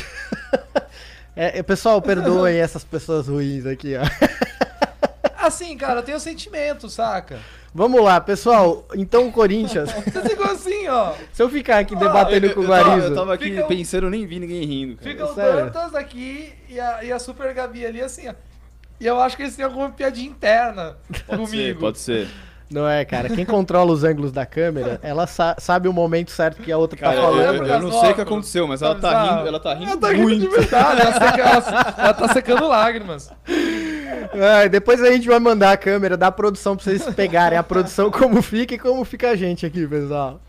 [1.36, 4.02] É, é, pessoal, perdoem essas pessoas ruins aqui, ó.
[5.42, 7.40] Assim, cara, eu tenho sentimento, saca?
[7.74, 8.86] Vamos lá, pessoal.
[8.94, 9.90] Então o Corinthians.
[9.92, 11.14] Você ficou assim, ó.
[11.32, 13.08] se eu ficar aqui Ah, debatendo eu, com o Guarizo.
[13.08, 14.98] eu tava aqui Fica pensando, eu nem vi ninguém rindo.
[14.98, 15.10] Cara.
[15.12, 15.34] Fica o?
[15.34, 18.34] Dantas aqui e a, e a Super Gabi ali assim, ó.
[19.00, 21.80] E eu acho que eles têm alguma piadinha interna Pode ser, comigo.
[21.80, 22.28] pode ser.
[22.70, 23.30] Não é, cara.
[23.30, 27.00] Quem controla os ângulos da câmera, ela sa- sabe o momento certo que a outra
[27.00, 27.46] Cara, tá eu, falando.
[27.46, 29.90] eu- eu das não sei o que aconteceu, mas ela tá rindo, ela tá rindo
[29.92, 30.52] Ela tá rindo de muito.
[30.52, 33.32] verdade, ela, seca- ela- ela tá secando lágrimas.
[34.34, 38.12] É, depois a gente vai mandar a câmera da produção pra vocês pegarem a produção
[38.12, 40.40] como fica e como fica a gente aqui, pessoal.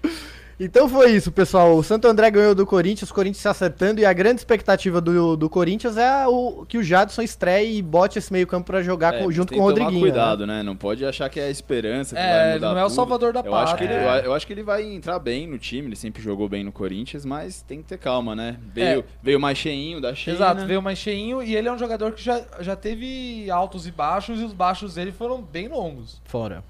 [0.63, 1.75] Então foi isso, pessoal.
[1.75, 5.35] O Santo André ganhou do Corinthians, o Corinthians se acertando e a grande expectativa do,
[5.35, 9.15] do Corinthians é o, que o Jadson estreie e bote esse meio campo pra jogar
[9.15, 10.07] É, com- mas junto tem com o que tomar Rodriguinho.
[10.07, 10.13] né?
[10.13, 10.63] cuidado, né?
[10.63, 12.95] Não pode achar que é a esperança que É, vai não é o tudo.
[12.95, 14.19] salvador da eu acho que ele, pátria.
[14.19, 16.73] eu, eu acho que ele vai entrar bem no time, ele sempre jogou bem no
[16.73, 18.59] Corinthians, mas tem que ter calma, né?
[18.75, 20.37] Veio, veio mais cheinho da China.
[20.37, 23.91] Exato, veio mais cheinho e ele é um jogador que já, já teve altos e
[23.91, 26.21] baixos e os baixos dele foram bem longos.
[26.27, 26.63] Fora.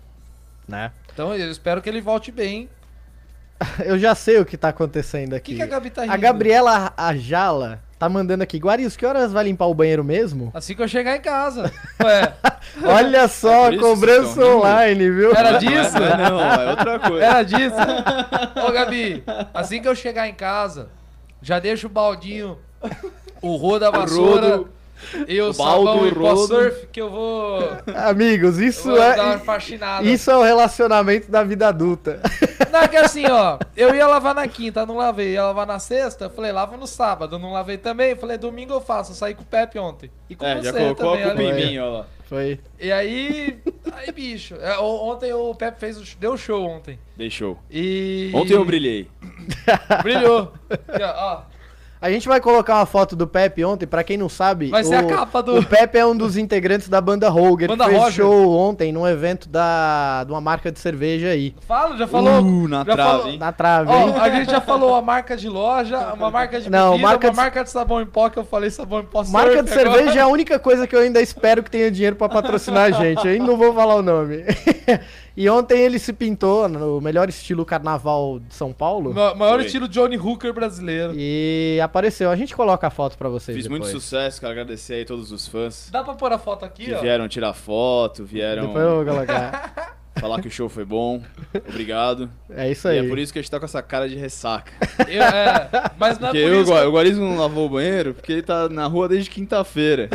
[0.68, 0.92] Né?
[1.12, 2.68] Então eu espero que ele volte bem.
[3.85, 5.53] Eu já sei o que tá acontecendo O aqui.
[5.53, 6.12] que, que a Gabi tá rindo?
[6.14, 8.59] a Gabriela Ajala tá mandando aqui.
[8.59, 10.51] Guariz, que horas vai limpar o banheiro mesmo?
[10.55, 11.70] Assim que eu chegar em casa.
[12.03, 12.33] Ué,
[12.83, 15.35] Olha só, É cobrança online, viu?
[15.35, 15.99] Era Não disso?
[15.99, 17.25] Não, é, não, é outra coisa.
[17.25, 17.77] era disso?
[18.66, 20.88] Ô Gabi, assim que eu chegar em casa,
[21.42, 22.57] já deixa o baldinho,
[23.42, 24.70] o rodo da vassoura rodo,
[25.26, 26.46] e o, o baldo, sabão o rodo.
[26.46, 27.60] surf que eu vou,
[27.94, 29.38] Amigos, isso vou dar uma é.
[29.38, 30.06] faxinada.
[30.06, 32.20] Isso é o relacionamento da vida adulta.
[32.70, 35.32] Não, é que assim, ó, eu ia lavar na quinta, não lavei.
[35.32, 38.10] Ia lavar na sexta, eu falei, lava no sábado, não lavei também.
[38.10, 40.10] Eu falei, domingo eu faço, eu saí com o Pepe ontem.
[40.28, 41.62] E com É, você já colocou também a culpa ali.
[41.62, 42.06] em mim, ó lá.
[42.28, 42.60] Foi.
[42.78, 43.58] E aí,
[43.92, 46.96] aí bicho, é, ontem o Pepe fez, o- deu show ontem.
[47.16, 47.58] Deixou.
[47.68, 48.30] E...
[48.32, 49.08] Ontem eu brilhei.
[50.02, 50.52] Brilhou.
[50.70, 51.42] Aqui, ó, ó.
[52.02, 54.68] A gente vai colocar uma foto do Pepe ontem, pra quem não sabe.
[54.70, 57.84] Vai ser a capa do- O Pepe é um dos integrantes da banda Roger, Banda
[57.84, 58.24] que fez Roger.
[58.24, 61.54] show ontem num evento da, de uma marca de cerveja aí.
[61.68, 62.40] Fala, já falou.
[62.42, 63.38] Uh, na já trave, falou- hein?
[63.38, 64.14] Na trave, hein?
[64.18, 67.30] a gente já falou a marca de loja, uma marca de Não, bebida, marca uma
[67.32, 69.72] de- marca de sabão em pó, que eu falei sabão em pó Marca surf de
[69.78, 69.92] agora.
[69.98, 72.90] cerveja é a única coisa que eu ainda espero que tenha dinheiro pra patrocinar a
[72.92, 73.26] gente.
[73.26, 74.42] Eu ainda não vou falar o nome.
[75.42, 79.14] e ontem ele se pintou no melhor estilo carnaval de São Paulo.
[79.14, 79.66] Ma- Maior Foi.
[79.66, 81.12] estilo Johnny Hooker brasileiro.
[81.16, 82.31] E apareceu.
[82.31, 84.03] A gente coloca a foto pra vocês Fiz muito depois.
[84.03, 87.00] sucesso, quero agradecer aí todos os fãs Dá pra pôr a foto aqui, que ó?
[87.00, 89.96] vieram tirar foto, vieram Depois eu vou colocar.
[90.20, 91.22] falar que o show foi bom.
[91.68, 92.29] Obrigado.
[92.50, 92.98] É isso E aí.
[93.07, 94.70] é por isso que a gente tá com essa cara de ressaca.
[95.09, 96.74] Eu- é, mas não é Porque por eu, isso.
[96.74, 100.11] o Guarizo não lavou o banheiro porque ele tá na rua desde quinta-feira.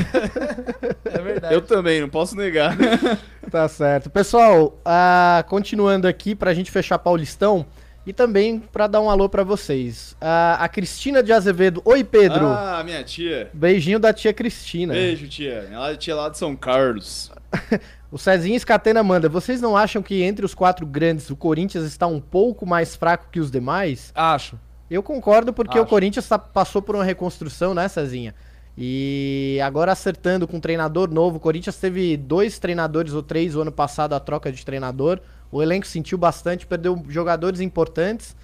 [1.06, 1.54] É verdade.
[1.56, 2.76] Eu também, não posso negar.
[3.50, 4.10] Tá certo.
[4.10, 7.66] Pessoal, ah, continuando aqui pra gente fechar Paulistão
[8.06, 10.16] e também pra dar um alô pra vocês.
[10.20, 11.82] Ah, a Cristina de Azevedo.
[11.86, 12.48] Oi, Pedro.
[12.48, 13.50] Ah, minha tia.
[13.54, 14.94] Beijinho da tia Cristina.
[14.94, 15.68] Beijo, tia.
[15.72, 17.32] Ela tia lá de São Carlos.
[18.12, 19.28] O Cezinho Escatena manda.
[19.28, 23.26] Vocês não acham que entre os quatro grandes o Corinthians está um pouco mais fraco
[23.30, 24.14] que os demais?
[24.16, 24.58] Acho.
[24.90, 25.90] Eu concordo porque o Acho.
[25.90, 28.34] Corinthians tá- passou por uma reconstrução, né, Cezinha?
[28.78, 33.62] E agora acertando com um treinador novo, o Corinthians teve dois treinadores ou três o
[33.62, 35.20] ano passado a troca de treinador.
[35.52, 38.36] O elenco sentiu bastante, perdeu jogadores importantes.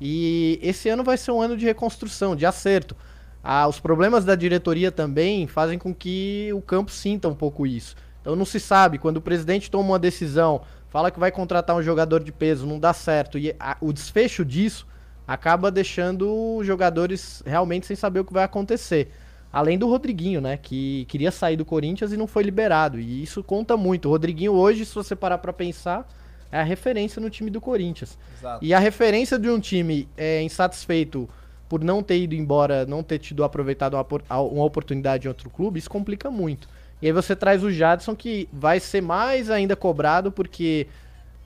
[0.00, 2.94] E esse ano vai ser um ano de reconstrução, de acerto.
[3.42, 7.96] Ah, os problemas da diretoria também fazem com que o campo sinta um pouco isso.
[8.20, 11.82] Então não se sabe, quando o presidente toma uma decisão, fala que vai contratar um
[11.82, 14.86] jogador de peso, não dá certo, e a- o desfecho disso
[15.26, 19.10] acaba deixando os jogadores realmente sem saber o que vai acontecer.
[19.52, 23.42] Além do Rodriguinho, né, que queria sair do Corinthians e não foi liberado, e isso
[23.42, 24.06] conta muito.
[24.06, 26.06] O Rodriguinho hoje, se você parar pra pensar,
[26.52, 28.18] é a referência no time do Corinthians.
[28.38, 28.64] Exato.
[28.64, 31.28] E a referência de um time é, insatisfeito
[31.68, 35.78] por não ter ido embora, não ter tido aproveitado uma, uma oportunidade em outro clube,
[35.78, 36.68] isso complica muito.
[37.00, 40.86] E aí você traz o Jadson, que vai ser mais ainda cobrado, porque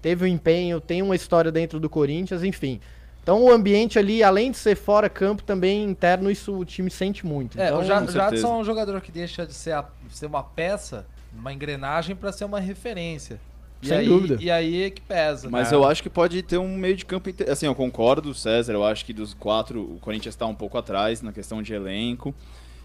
[0.00, 2.80] teve um empenho, tem uma história dentro do Corinthians, enfim.
[3.22, 7.24] Então o ambiente ali, além de ser fora campo, também interno, isso o time sente
[7.24, 7.60] muito.
[7.60, 11.06] É, então, o Jadson é um jogador que deixa de ser, a- ser uma peça,
[11.32, 13.38] uma engrenagem pra ser uma referência.
[13.80, 14.38] E Sem aí, dúvida.
[14.40, 15.48] E aí é que pesa.
[15.50, 15.74] Mas É.
[15.74, 17.28] eu acho que pode ter um meio de campo.
[17.30, 18.72] inte- Assim, eu concordo, César.
[18.72, 22.32] Eu acho que dos quatro, o Corinthians está um pouco atrás na questão de elenco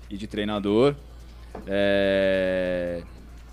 [0.09, 0.95] e de treinador.
[1.65, 3.01] É,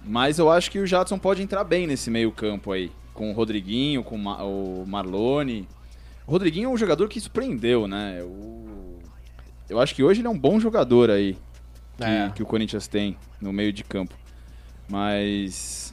[0.07, 2.93] Mas eu acho que o Jadson pode entrar bem nesse meio campo aí.
[3.15, 5.67] Com o Rodriguinho, com o Ma- o Marlone.
[6.27, 8.17] O Rodriguinho é um jogador que surpreendeu, né?
[8.21, 8.99] Eu,
[9.69, 11.37] eu acho que hoje ele é um bom jogador aí.
[11.97, 12.31] Que, É.
[12.35, 14.15] que o Corinthians tem no meio de campo.
[14.89, 15.93] Mas.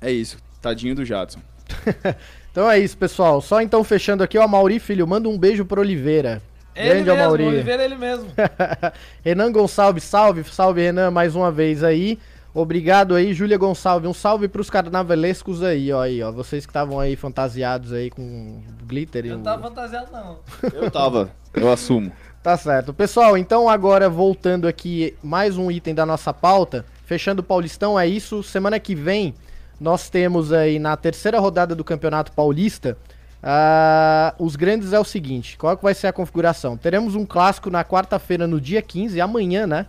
[0.00, 0.38] É isso.
[0.60, 1.40] Tadinho do Jadson.
[2.50, 3.40] Então é isso, pessoal.
[3.40, 6.42] Só então fechando aqui, ó, Mauri Filho, manda um beijo pro Oliveira.
[6.74, 7.42] ele Grande mesmo, Amauri.
[7.44, 8.26] o Oliveira é ele mesmo.
[9.22, 12.18] Renan Gonçalves, salve, salve Renan, mais uma vez aí.
[12.54, 14.08] Obrigado aí, Júlia Gonçalves.
[14.08, 16.32] Um salve pros carnavalescos aí, ó, aí, ó.
[16.32, 20.38] Vocês que estavam aí fantasiados aí com glitter e Eu não tava fantasiado, não.
[20.72, 22.10] Eu tava, eu assumo.
[22.42, 22.94] Tá certo.
[22.94, 28.06] Pessoal, então agora voltando aqui mais um item da nossa pauta, fechando o Paulistão, é
[28.06, 28.42] isso.
[28.42, 29.34] Semana que vem
[29.80, 32.96] nós temos aí na terceira rodada do Campeonato Paulista,
[33.42, 36.76] ah, os grandes é o seguinte, qual que vai ser a configuração?
[36.76, 39.86] Teremos um clássico na quarta-feira no dia 15, amanhã, né?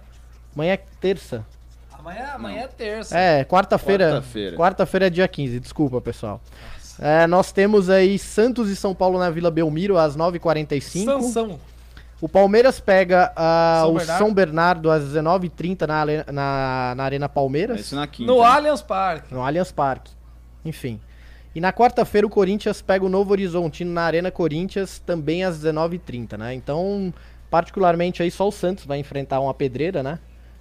[0.53, 1.45] Amanhã é terça.
[2.09, 3.17] Amanhã, amanhã é terça.
[3.17, 4.11] É, quarta-feira.
[4.13, 4.57] Quarta-feira.
[4.57, 6.41] Quarta-feira é dia 15, desculpa, pessoal.
[6.99, 11.05] É, nós temos aí Santos e São Paulo na Vila Belmiro às 9h45.
[11.05, 11.59] Sansão.
[12.19, 14.17] O Palmeiras pega ah, São o Bernardo.
[14.17, 18.29] São Bernardo às 19h30 na, na, na Arena Palmeiras, isso na quinta.
[18.29, 18.45] No né?
[18.45, 19.33] Allianz Parque.
[19.33, 20.11] no Allianz Parque.
[20.65, 20.99] Enfim.
[21.55, 26.37] E na quarta-feira o Corinthians pega o Novo Horizontino na Arena Corinthians também às 19h30,
[26.37, 26.53] né?
[26.53, 27.13] Então,
[27.49, 30.19] particularmente aí só o Santos vai enfrentar uma pedreira, né?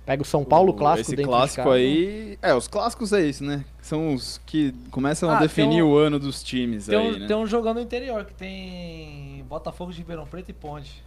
[0.09, 1.75] Pega o São Paulo, O- clássico Esse dentro clássico de casa.
[1.77, 2.39] aí.
[2.41, 3.63] É, os clássicos é isso, né?
[3.83, 7.19] São os que começam Ah, a definir um- o ano dos times Tem aí, um,
[7.19, 7.27] né?
[7.27, 11.05] tem um jogão no interior que tem Botafogo de Ribeirão Preto e Ponte.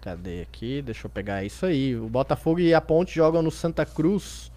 [0.00, 0.80] Cadê aqui?
[0.80, 1.94] Deixa eu pegar isso aí.
[1.94, 4.50] O Botafogo e a Ponte jogam no Santa Cruz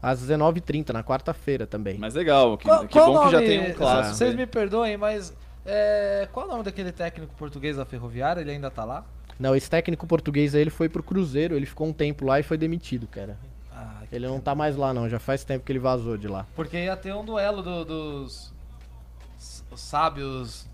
[0.00, 1.98] às 19h30, na quarta-feira também.
[1.98, 4.14] Mas legal, que, Qual, que qual bom nome, que já tem um clássico.
[4.16, 5.34] Vocês me perdoem, mas
[5.66, 8.40] é, qual o nome daquele técnico português da Ferroviária?
[8.42, 9.04] Ele ainda tá lá?
[9.38, 12.42] Não, esse técnico português aí, ele foi pro Cruzeiro, ele ficou um tempo lá e
[12.42, 13.36] foi demitido, cara.
[13.72, 16.46] Ah, Ele não tá mais lá não, já faz tempo que ele vazou de lá.
[16.54, 18.52] Porque ia ter um duelo do- dos
[19.74, 20.66] sábios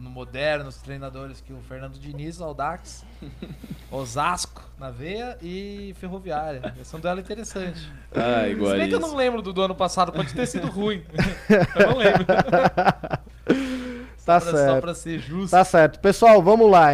[0.00, 3.04] no modernos treinadores que o Fernando Diniz, Audax,
[3.90, 6.74] Osasco na veia e Ferroviária.
[6.80, 7.90] Esse é um duelo interessante.
[8.14, 10.66] Ah, Se bem que eu igual não lembro do, do ano passado, pode ter sido
[10.68, 11.02] ruim.
[11.78, 12.24] eu não lembro.
[12.24, 13.20] Tá
[14.24, 14.80] Pra- Só certo.
[14.80, 15.50] pra ser justo.
[15.50, 15.98] Tá certo.
[15.98, 16.90] Pessoal, vamos lá.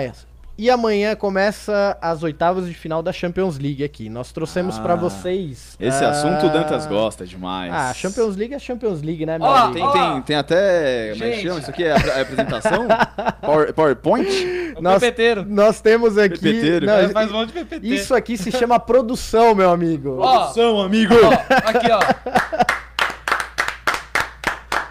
[0.61, 4.09] E amanhã começa as oitavas de final da Champions League aqui.
[4.09, 5.77] Nós trouxemos Ah, pra vocês.
[5.79, 7.73] Esse ah, assunto o Dantas gosta demais.
[7.73, 9.75] Ah, Champions League é Champions League, né, meu Ó, amigo?
[9.75, 11.13] Tem, Ó, tem, tem até.
[11.13, 11.61] Como é chama?
[11.61, 12.89] Isso aqui é a, a apresentação?
[13.41, 14.29] Power- PowerPoint?
[14.77, 15.45] O nós- pepeteiro.
[15.49, 16.41] Nós temos aqui.
[16.41, 16.87] Pepeteiro.
[16.87, 17.87] Não, Faz mais um monte de PPT.
[17.95, 20.19] isso aqui se chama produção, meu amigo.
[20.21, 21.15] Ó, São, amigo!
[21.65, 22.01] aqui, ó.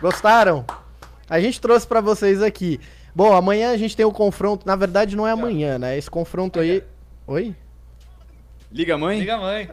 [0.02, 0.66] Gostaram?
[1.30, 2.80] A gente trouxe pra vocês aqui.
[3.18, 4.68] Bom, amanhã a gente tem o confronto.
[4.68, 5.98] Na verdade, não é amanhã, né?
[5.98, 6.84] Esse confronto aí.
[7.26, 7.56] Oi?
[8.72, 9.18] Liga, mãe?
[9.18, 9.68] Liga a mãe.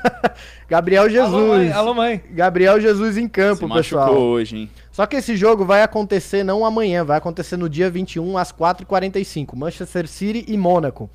[0.68, 1.32] Gabriel Jesus.
[1.32, 1.72] Alô, mãe.
[1.72, 2.22] Alô, mãe.
[2.32, 4.20] Gabriel Jesus em Se campo, machucou pessoal.
[4.20, 4.70] hoje, hein?
[4.92, 9.56] Só que esse jogo vai acontecer não amanhã, vai acontecer no dia 21 às 4h45.
[9.56, 11.08] Manchester City e Mônaco.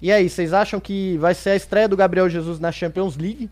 [0.00, 3.50] E aí, vocês acham que vai ser a estreia do Gabriel Jesus na Champions League?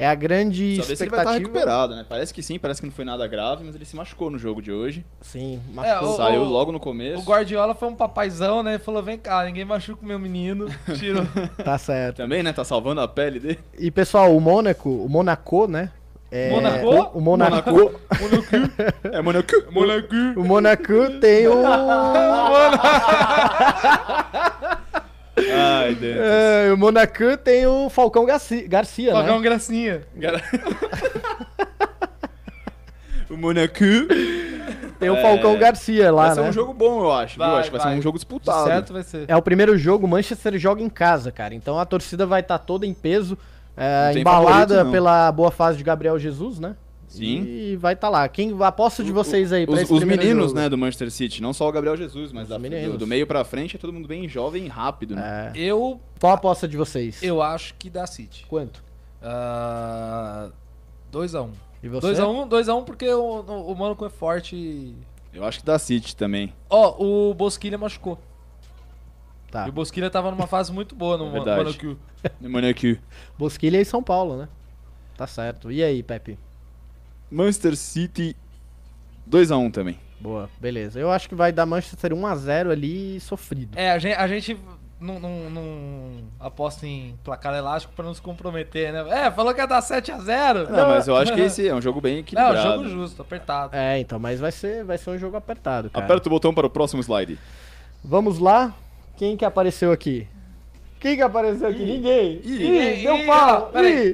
[0.00, 1.48] É a grande Saber se ele vai estar expectativa.
[1.58, 2.06] recuperado, né?
[2.08, 4.62] Parece que sim, parece que não foi nada grave, mas ele se machucou no jogo
[4.62, 5.04] de hoje.
[5.20, 6.10] Sim, É, machucou.
[6.10, 7.20] o- Saiu logo no começo.
[7.20, 8.74] O Guardiola foi um papaizão, né?
[8.74, 10.68] Ele falou: vem cá, ninguém machuca o meu menino.
[10.96, 11.26] Tirou.
[11.64, 12.16] Tá certo.
[12.18, 12.52] Também, né?
[12.52, 13.58] Tá salvando a pele dele.
[13.76, 15.90] E pessoal, o Mônaco, o Monaco, né?
[16.30, 16.86] É, Monaco?
[16.86, 17.90] O, o Monaco.
[19.10, 19.52] É Monaco.
[19.72, 20.14] Monaco.
[20.36, 21.62] O Monaco tem o.
[25.42, 26.02] Dantas.
[26.02, 29.42] É, o Monacan tem o Falcão Garcia, Garcia Pagar um né?
[29.42, 30.02] gracinha.
[30.20, 30.42] Cara-
[33.30, 33.74] o Monaco.
[34.98, 36.48] Tem o É, Falcão Garcia lá, Vai ser né?
[36.48, 37.38] um jogo bom, eu acho.
[37.38, 37.92] Vai, Acho que vai, vai.
[37.92, 38.66] ser um jogo disputado.
[38.66, 39.24] Certo vai ser.
[39.28, 41.54] É o primeiro jogo, o Manchester joga em casa, cara.
[41.54, 43.38] Então a torcida vai estar toda em peso,
[43.76, 46.74] é, embalada favorito, pela boa fase de Gabriel Jesus, né?
[47.08, 47.42] Sim.
[47.44, 48.28] E vai estar lá.
[48.28, 50.60] Quem aposta de vocês aí pra Os, esse os meninos, jogo?
[50.60, 51.40] né, do Manchester City.
[51.42, 54.06] Não só o Gabriel Jesus, mas da- do, do meio pra frente é todo mundo
[54.06, 55.52] bem jovem e rápido, né?
[55.54, 55.58] É.
[55.58, 57.22] Eu, Qual a aposta de vocês?
[57.22, 58.44] eu acho que dá City.
[58.46, 58.84] Quanto?
[59.22, 60.50] Ah,
[61.12, 61.50] 2x1.
[61.82, 62.06] E você?
[62.12, 64.54] 2x1, 2x1 porque o, o, Mônaco é forte.
[64.56, 64.96] e-
[65.32, 66.52] Eu acho que dá City também.
[66.68, 68.18] Ó, o Bosquilha machucou.
[69.50, 69.66] Tá.
[69.66, 71.40] E o Bosquilha tava numa fase muito boa no É.
[72.40, 72.98] No Monaco.
[73.38, 74.48] Bosquilha e São Paulo, né?
[75.16, 75.72] Tá certo.
[75.72, 76.38] E aí, Pepe?
[77.30, 78.36] Manchester City
[79.30, 79.98] 2x1 também.
[80.20, 80.98] Boa, beleza.
[80.98, 83.78] Eu acho que vai dar Manchester 1x0 ali sofrido.
[83.78, 84.58] É, a gente, a gente
[85.00, 86.10] não, não- não
[86.40, 89.26] aposta em placar elástico pra não se comprometer, né?
[89.26, 90.68] É, falou que ia dar 7x0.
[90.70, 92.62] Não, mas eu acho que esse é um jogo bem Não, equilibrado.
[92.62, 93.76] jogo justo, apertado.
[93.76, 96.04] É, então, mas vai ser, vai ser um jogo apertado, cara.
[96.04, 97.38] Aperta o botão para o próximo slide.
[98.02, 98.74] Vamos lá.
[99.16, 100.26] Quem que apareceu aqui?
[100.98, 101.84] Quem que apareceu aqui?
[101.84, 102.40] Ninguém.
[102.44, 103.56] Ih, Ih, deu ih, pau.
[103.56, 104.12] ó, peraí.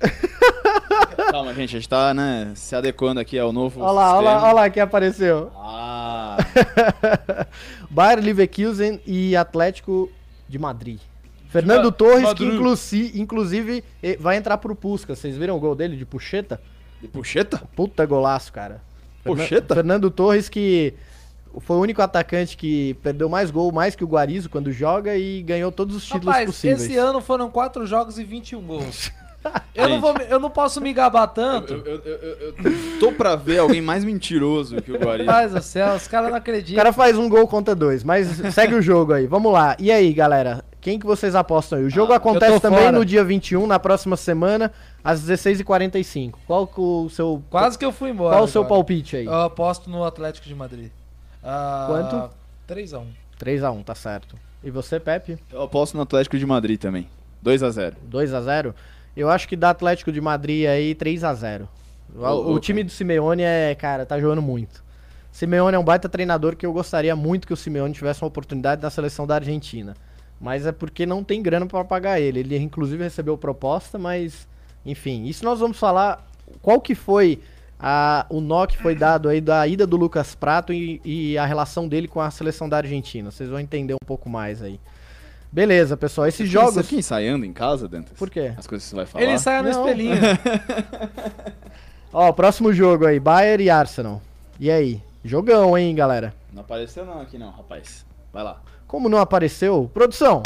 [1.30, 4.42] Calma, gente, a gente tá, né, se adequando aqui ao novo Olha lá, olha lá,
[4.44, 5.50] olha lá quem apareceu.
[5.56, 6.36] Ah,
[7.90, 10.10] Bayern Leverkusen e Atlético
[10.48, 10.98] de Madrid.
[11.48, 12.48] Fernando Ma- Torres, Madrid.
[12.48, 15.14] que inclusi- inclusive eh, vai entrar pro Pusca.
[15.14, 16.60] Vocês viram o gol dele de puxeta?
[17.00, 17.62] de puxeta?
[17.74, 18.80] Puta golaço, cara.
[19.24, 19.74] Puxeta?
[19.74, 20.94] Fernando Torres que
[21.60, 25.42] foi o único atacante que perdeu mais gol, mais que o Guarizo quando joga e
[25.42, 26.82] ganhou todos os títulos Rapaz, possíveis.
[26.82, 29.10] esse ano foram 4 jogos e 21 gols.
[29.74, 31.72] Eu não, vou, eu não posso me gabar tanto.
[31.72, 35.24] Eu, eu, eu, eu- eu tô pra ver alguém mais mentiroso que o Guarani.
[35.26, 36.76] Rapaz do céu, os caras não O acreditam.
[36.76, 39.26] cara faz um gol contra dois, mas segue o jogo aí.
[39.26, 39.74] Vamos lá.
[39.78, 40.62] E aí, galera?
[40.80, 41.84] Quem que vocês apostam aí?
[41.84, 42.92] O jogo Ah, acontece também fora.
[42.92, 44.72] no dia 21, na próxima semana,
[45.04, 46.34] às 16h45.
[46.46, 48.34] Qual que o seu Quase que eu fui embora.
[48.36, 48.74] Qual o seu agora.
[48.76, 49.24] palpite aí?
[49.26, 50.90] Eu aposto no Atlético de Madrid.
[51.42, 52.30] Ah, Quanto?
[52.68, 53.04] 3x1.
[53.38, 54.36] 3x1, tá certo.
[54.62, 55.38] E você, Pepe?
[55.50, 57.08] Eu aposto no Atlético de Madrid também.
[57.44, 57.94] 2x0.
[58.10, 58.74] 2x0?
[59.16, 61.68] Eu acho que dá Atlético de Madrid aí 3x0.
[62.14, 62.86] O, Ô, o louco, time hein?
[62.86, 64.84] do Simeone é, cara, tá jogando muito.
[65.32, 68.82] Simeone é um baita treinador que eu gostaria muito que o Simeone tivesse uma oportunidade
[68.82, 69.94] na seleção da Argentina.
[70.40, 72.40] Mas é porque não tem grana pra pagar ele.
[72.40, 74.48] Ele inclusive recebeu proposta, mas
[74.84, 76.26] enfim, isso nós vamos falar
[76.62, 77.40] qual que foi
[77.78, 81.46] a, o nó que foi dado aí da ida do Lucas Prato e, e a
[81.46, 83.30] relação dele com a seleção da Argentina.
[83.30, 84.80] Vocês vão entender um pouco mais aí.
[85.52, 86.26] Beleza, pessoal.
[86.28, 86.86] Esses Você jogos.
[86.86, 88.16] fica ensaiando em casa, Dantas?
[88.16, 88.52] Por quê?
[88.56, 89.24] As coisas que você vai falar?
[89.24, 89.80] Ele sai no Não.
[89.80, 90.14] espelhinho.
[92.12, 94.20] Ó, próximo jogo aí, Bayern e Arsenal.
[94.58, 95.00] E aí?
[95.24, 96.34] Jogão, hein, galera?
[96.52, 98.04] Não apareceu não aqui não, rapaz.
[98.32, 98.60] Vai lá.
[98.86, 99.90] Como não apareceu?
[99.92, 100.42] Produção!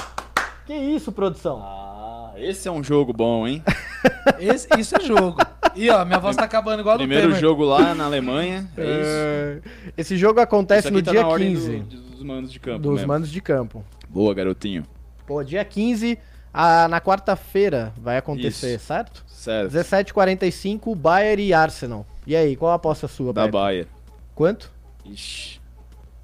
[0.67, 1.61] Que isso, produção?
[1.62, 3.62] Ah, esse é um jogo bom, hein?
[4.38, 5.38] Esse- isso é jogo.
[5.75, 7.40] E ó, minha voz tá acabando igual do Primeiro Temer.
[7.40, 8.69] jogo lá na Alemanha.
[8.77, 9.11] É isso.
[9.11, 9.61] É,
[9.97, 12.61] Esse jogo acontece Isso aqui no tá dia na ordem 15 do- dos mandos de
[12.61, 13.09] campo dos mesmo.
[13.09, 13.85] mandos de campo.
[14.09, 14.85] Boa, garotinho.
[15.27, 16.19] Pô, dia 15,
[16.53, 18.87] a- na quarta-feira vai acontecer, Isso.
[18.87, 19.25] certo?
[19.27, 19.71] Certo.
[19.73, 22.07] 17h45, Bayern e Arsenal.
[22.27, 23.53] E aí, qual a aposta sua, Da Pepe?
[23.53, 23.89] Baia.
[24.35, 24.71] Quanto?
[25.05, 25.61] Ixi.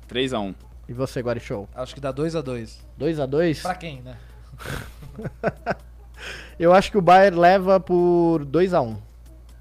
[0.09, 0.55] 3x1.
[0.89, 1.69] E você, Guarichou?
[1.75, 2.79] Acho que dá 2x2.
[2.99, 3.63] 2x2?
[3.63, 4.17] Pra quem, né?
[6.59, 8.97] Eu acho que o Bayern leva por 2x1.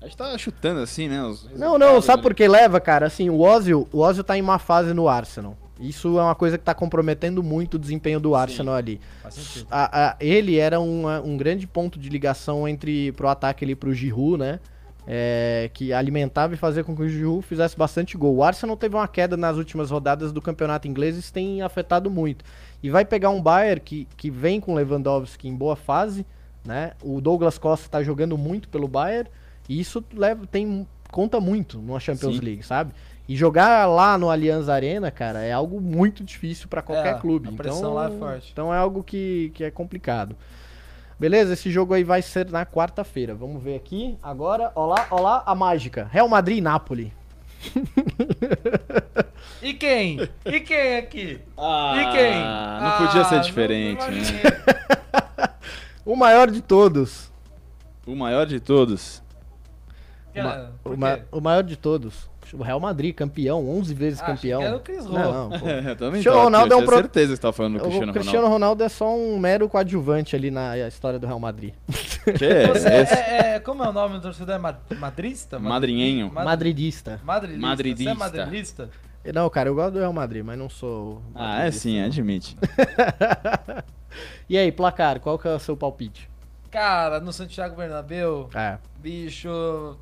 [0.01, 1.23] A gente tá chutando assim, né?
[1.23, 2.21] os Não, não, sabe ali.
[2.23, 3.05] por que leva, cara?
[3.07, 5.55] Assim, o Ozil, o Ozil tá em má fase no Arsenal.
[5.79, 8.99] Isso é uma coisa que tá comprometendo muito o desempenho do Arsenal ali.
[9.21, 9.67] Faz sentido.
[9.71, 13.93] A- a- ele era uma- um grande ponto de ligação entre pro ataque ali pro
[13.93, 14.59] Giroud, né?
[15.11, 18.35] É, que alimentava e fazia com que o Giroud fizesse bastante gol.
[18.35, 22.11] O Arsenal teve uma queda nas últimas rodadas do campeonato inglês e isso tem afetado
[22.11, 22.45] muito.
[22.83, 26.25] E vai pegar um Bayern que, que vem com Lewandowski em boa fase,
[26.63, 26.91] né?
[27.01, 29.27] O Douglas Costa tá jogando muito pelo Bayern
[29.67, 32.41] e isso leva, tem, conta muito numa Champions Sim.
[32.41, 32.93] League, sabe?
[33.29, 37.47] E jogar lá no Allianz Arena, cara, é algo muito difícil para qualquer É, clube.
[37.47, 38.49] a pressão então, lá é forte.
[38.51, 40.35] Então é algo que, que é complicado.
[41.19, 41.53] Beleza?
[41.53, 43.35] Esse jogo aí vai ser na quarta-feira.
[43.35, 44.17] Vamos ver aqui.
[44.23, 46.09] Agora, ó lá, ó lá a mágica.
[46.11, 47.13] Real Madrid e Napoli.
[49.61, 50.19] E quem?
[50.45, 51.39] E quem aqui?
[51.57, 52.35] Ah, e quem?
[52.41, 55.49] Não podia Ah, ser não- diferente, não né?
[56.05, 57.29] O maior de todos.
[58.07, 59.21] O maior de todos.
[60.85, 62.29] O, ma- o maior de todos.
[62.53, 64.59] O Real Madrid, campeão, 11 vezes Ah, campeão.
[64.61, 65.67] que era o Chris não, não, pô.
[65.67, 68.13] Eu também Cristiano Ronaldo é um pro- certeza que você tava falando do Cristiano, o
[68.13, 71.73] Cristiano Ronaldo é só um mero coadjuvante ali na história do Real Madrid.
[72.37, 74.55] Que é é, é- como é o nome do torcedor?
[74.55, 75.59] É ma- madrista?
[75.59, 76.31] Madrinhenho.
[76.31, 77.19] Mad- Madridista.
[77.23, 77.67] Madridista.
[77.67, 78.03] Madridista.
[78.03, 78.89] Você é madridista?
[79.33, 81.21] Não, cara, eu gosto do Real Madrid, mas não sou.
[81.35, 82.05] Ah, é sim, não.
[82.07, 82.55] admite.
[84.49, 86.29] E aí, placar, qual que é o seu palpite?
[86.71, 89.95] Cara, no Santiago Bernabéu, É, bicho,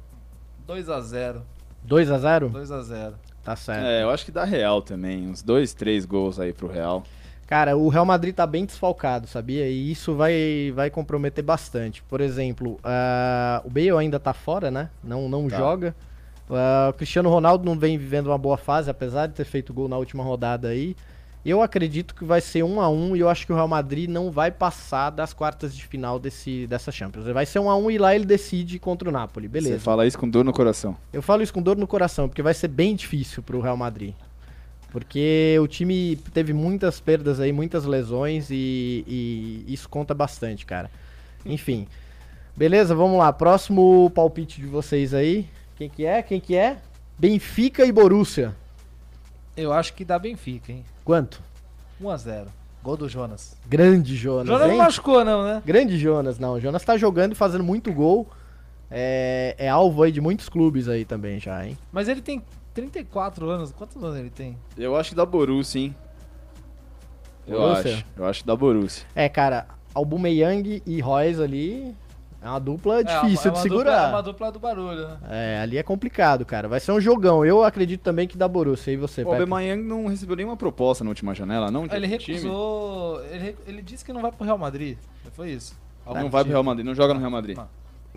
[1.88, 2.50] 2x0.
[2.52, 2.52] 2x0?
[2.52, 3.13] 2x0.
[3.43, 3.86] Tá certo.
[3.86, 5.28] É, eu acho que dá Real também.
[5.28, 7.04] Uns dois, três gols aí pro Real.
[7.47, 9.69] Cara, o Real Madrid tá bem desfalcado, sabia?
[9.69, 12.04] E isso vai, vai comprometer bastante.
[12.04, 14.89] Por exemplo, ah, o Bale ainda tá fora, né?
[15.02, 15.58] Não, não Tá.
[15.58, 15.95] joga.
[16.50, 19.88] Ah, o Cristiano Ronaldo não vem vivendo uma boa fase, apesar de ter feito gol
[19.88, 20.93] na última rodada aí.
[21.45, 24.10] Eu acredito que vai ser 1 a 1 e eu acho que o Real Madrid
[24.10, 27.26] não vai passar das quartas de final desse, dessa Champions.
[27.26, 29.76] Vai ser 1 a 1 e lá ele decide contra o Napoli, beleza.
[29.76, 30.97] Você fala isso com dor no coração.
[31.13, 34.13] Eu falo isso com dor no coração, porque vai ser bem difícil pro Real Madrid.
[34.91, 40.89] Porque o time teve muitas perdas aí, muitas lesões e, e isso conta bastante, cara.
[41.45, 41.88] Enfim.
[42.56, 43.32] Beleza, vamos lá.
[43.32, 45.47] Próximo palpite de vocês aí.
[45.76, 46.21] Quem que é?
[46.23, 46.78] Quem que é?
[47.17, 48.56] Benfica e Borussia.
[49.57, 50.85] Eu acho que dá Benfica, hein?
[51.03, 51.41] Quanto?
[51.99, 52.45] 1x0.
[52.83, 53.57] Gol do Jonas.
[53.67, 54.77] Grande Jonas, Jonas não hein?
[54.77, 55.63] machucou, não, né?
[55.65, 56.53] Grande Jonas, não.
[56.53, 58.27] O Jonas tá jogando e fazendo muito gol.
[58.89, 61.77] É, é alvo aí de muitos clubes aí também já, hein?
[61.91, 62.41] Mas ele tem
[62.73, 63.71] 34 anos.
[63.71, 64.55] Quantos anos ele tem?
[64.77, 65.95] Eu acho que dá Borussia, hein?
[67.47, 67.93] Eu Borussia?
[67.95, 68.05] acho.
[68.15, 69.05] Eu acho que dá Borussia.
[69.15, 71.95] É, cara, Albumeyang e Royce ali
[72.47, 73.91] é uma dupla É, difícil é de uma segurar.
[73.91, 75.17] Dupla, é uma dupla do barulho, né?
[75.29, 76.67] É, ali é complicado, cara.
[76.67, 77.45] Vai ser um jogão.
[77.45, 78.93] Eu acredito também que dá Borussia.
[78.93, 79.31] E você, O?
[79.31, 81.88] Aubameyang não recebeu nenhuma proposta na última janela, não?
[81.88, 83.23] de Ele recusou.
[83.25, 84.97] Ele, ele disse que não vai pro Real Madrid.
[85.33, 85.77] Foi isso.
[86.05, 87.57] Não vai pro Real Madrid, não joga no Real Madrid.
[87.57, 87.67] Não.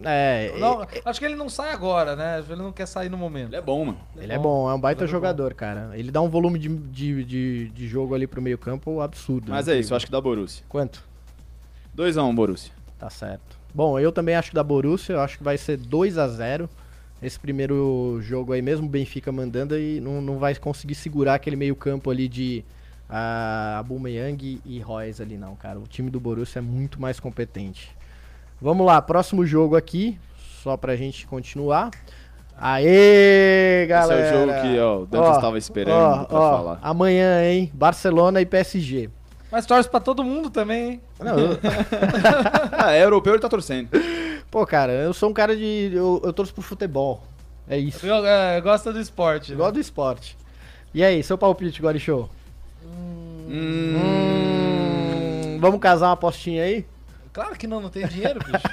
[0.03, 2.43] É, Não, acho que ele não sai agora, né?
[2.49, 3.49] Ele não quer sair no momento.
[3.49, 4.01] Ele é bom, mano.
[4.17, 5.99] ele é bom, é um baita Jogador jogador, cara.
[5.99, 9.51] Ele dá um volume de, de, de, de jogo ali pro meio campo absurdo.
[9.51, 9.75] Mas né?
[9.75, 10.65] é isso, eu acho que dá Borussia.
[10.69, 11.05] Quanto?
[11.97, 12.73] 2x1 Borussia.
[12.99, 13.60] Tá certo.
[13.75, 16.69] Bom, eu também acho que da Borussia, eu acho que vai ser 2 a 0
[17.23, 21.55] esse primeiro jogo aí, mesmo o Benfica mandando, e não, não vai conseguir segurar aquele
[21.55, 22.65] meio campo ali de
[23.09, 25.79] ah, Aubameyang e Royce ali não, cara.
[25.79, 27.95] O time do Borussia é muito mais competente.
[28.61, 30.19] Vamos lá, próximo jogo aqui,
[30.63, 31.91] só pra gente continuar.
[32.57, 34.21] Aê, galera!
[34.23, 36.79] Esse é o jogo que ó, o Dantas Ó, estava esperando ó, pra ó, falar.
[36.83, 37.71] Amanhã, hein?
[37.75, 39.11] Barcelona e PSG.
[39.51, 41.01] Mas torce pra todo mundo também, hein?
[41.19, 41.59] Não, eu-
[42.73, 43.89] Ah, é europeu, ele tá torcendo.
[44.51, 45.91] pô, cara, eu sou um cara de.
[45.93, 47.23] Eu, eu torço pro futebol.
[47.69, 48.07] É isso.
[48.07, 49.55] Eu, é, gosta do esporte.
[49.55, 49.71] Né?
[49.71, 50.37] do esporte.
[50.95, 52.29] E aí, seu palpite, Gori Show?
[52.85, 56.85] Hum, Hum, vamos casar uma apostinha aí?
[57.33, 58.65] Claro que não, não tem dinheiro, bicho.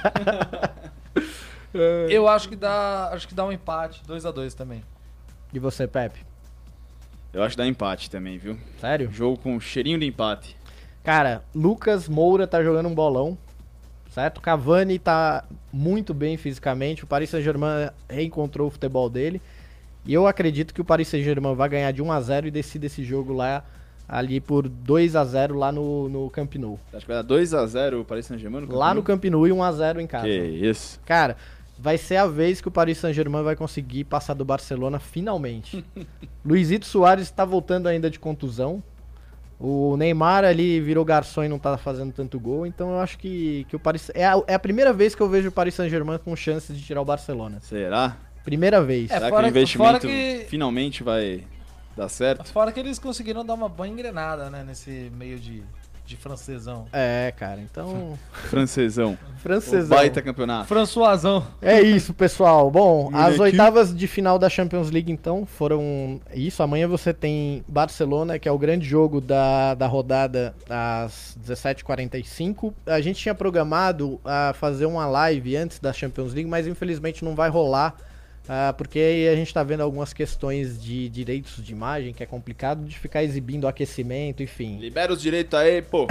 [2.10, 3.10] Eu acho que dá.
[3.12, 4.82] Acho que dá um empate, 2x2 também.
[5.52, 6.20] E você, Pepe?
[7.32, 8.58] Eu acho que dá empate também, viu?
[8.80, 9.10] Sério?
[9.12, 10.56] Jogo com cheirinho de empate.
[11.08, 13.38] Cara, Lucas Moura tá jogando um bolão,
[14.10, 14.42] certo?
[14.42, 15.42] Cavani tá
[15.72, 17.02] muito bem fisicamente.
[17.02, 19.40] O Paris Saint-Germain reencontrou o futebol dele.
[20.04, 22.88] E eu acredito que o Paris Saint-Germain vai ganhar de 1 a 0 e decide
[22.88, 23.64] esse jogo lá
[24.06, 26.78] ali por 2 a 0 lá no, no Camp Nou.
[26.92, 29.52] Acho que vai dar 2x0 o Paris Saint-Germain no Lá no Camp Camp Nou e
[29.52, 30.26] 1 a 0 em casa.
[30.26, 31.00] Que isso.
[31.06, 31.38] Cara,
[31.78, 35.82] vai ser a vez que o Paris Saint-Germain vai conseguir passar do Barcelona finalmente.
[36.44, 38.82] Luizito Soares está voltando ainda de contusão.
[39.60, 43.66] O Neymar ali virou garçom e não tá fazendo tanto gol, então eu acho que,
[43.68, 44.08] que o Paris.
[44.14, 46.84] É a, é a primeira vez que eu vejo o Paris Saint-Germain com chances de
[46.84, 47.58] tirar o Barcelona.
[47.60, 48.16] Será?
[48.44, 49.10] Primeira vez.
[49.10, 51.42] É, Será fora- que o investimento que- finalmente vai
[51.96, 52.52] dar certo?
[52.52, 54.62] Fora que eles conseguiram dar uma boa engrenada, né?
[54.64, 55.64] Nesse meio de,
[56.08, 56.86] de francesão.
[56.90, 58.18] É, cara, então.
[58.48, 59.18] Francesão.
[59.36, 59.94] O Francesão.
[59.94, 60.66] baita campeonato.
[60.66, 61.46] Françoisão.
[61.60, 62.70] É isso, pessoal.
[62.70, 63.42] Bom, as aqui.
[63.42, 66.62] oitavas de final da Champions League, então, foram isso.
[66.62, 72.72] Amanhã você tem Barcelona, que é o grande jogo da, da rodada às 17h45.
[72.86, 77.34] A gente tinha programado a fazer uma live antes da Champions League, mas infelizmente não
[77.34, 77.94] vai rolar.
[78.48, 82.26] Ah, porque aí a gente tá vendo algumas questões de direitos de imagem, que é
[82.26, 84.78] complicado de ficar exibindo aquecimento, enfim.
[84.78, 86.06] Libera os direitos aí, pô.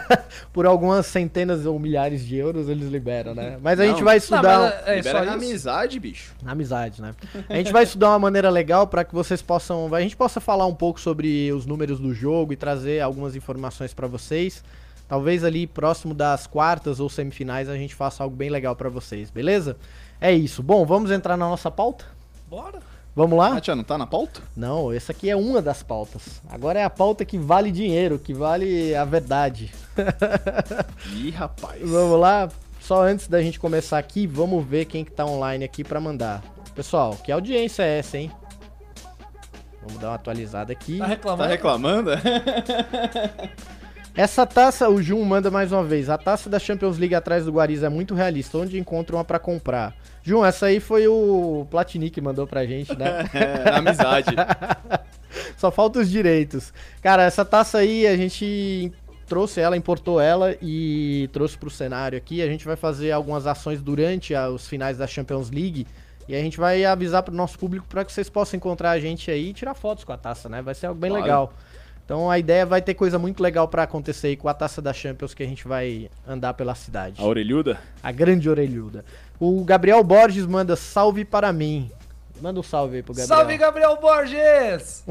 [0.52, 3.58] Por algumas centenas ou milhares de euros eles liberam, né?
[3.60, 3.90] Mas a Não.
[3.92, 4.42] gente vai estudar.
[4.42, 6.34] Não, mas é, Libera só amizade, bicho.
[6.42, 7.14] Na amizade, né?
[7.48, 10.66] A gente vai estudar uma maneira legal para que vocês possam, a gente possa falar
[10.66, 14.64] um pouco sobre os números do jogo e trazer algumas informações para vocês.
[15.08, 19.30] Talvez ali próximo das quartas ou semifinais a gente faça algo bem legal para vocês,
[19.30, 19.76] beleza?
[20.20, 20.62] É isso.
[20.62, 22.04] Bom, vamos entrar na nossa pauta?
[22.48, 22.80] Bora.
[23.14, 23.56] Vamos lá?
[23.56, 24.40] Ah, tia, não tá na pauta?
[24.56, 26.40] Não, essa aqui é uma das pautas.
[26.48, 29.70] Agora é a pauta que vale dinheiro, que vale a verdade.
[31.12, 31.82] Ih, rapaz.
[31.82, 32.48] Vamos lá?
[32.80, 36.42] Só antes da gente começar aqui, vamos ver quem que tá online aqui pra mandar.
[36.74, 38.32] Pessoal, que audiência é essa, hein?
[39.82, 40.98] Vamos dar uma atualizada aqui.
[40.98, 41.06] Tá
[41.44, 42.10] Tá reclamando?
[44.14, 46.10] Essa taça, o Jun manda mais uma vez.
[46.10, 48.58] A taça da Champions League atrás do Guariz é muito realista.
[48.58, 49.94] Onde encontra uma pra comprar?
[50.22, 53.24] Jun, essa aí foi o Platini que mandou pra gente, né?
[53.32, 54.28] É, amizade.
[55.56, 56.74] Só falta os direitos.
[57.00, 58.92] Cara, essa taça aí a gente
[59.26, 62.42] trouxe ela, importou ela e trouxe pro cenário aqui.
[62.42, 65.86] A gente vai fazer algumas ações durante os finais da Champions League.
[66.28, 69.30] E a gente vai avisar pro nosso público para que vocês possam encontrar a gente
[69.30, 70.60] aí e tirar fotos com a taça, né?
[70.60, 71.24] Vai ser algo bem Claro.
[71.24, 71.52] legal.
[72.04, 74.92] Então a ideia vai ter coisa muito legal para acontecer aí com a taça da
[74.92, 77.20] Champions que a gente vai andar pela cidade.
[77.20, 77.78] A orelhuda?
[78.02, 79.04] A grande orelhuda.
[79.38, 81.90] O Gabriel Borges manda salve para mim.
[82.40, 83.38] Manda um salve aí pro Gabriel.
[83.38, 85.04] Salve, Gabriel Borges!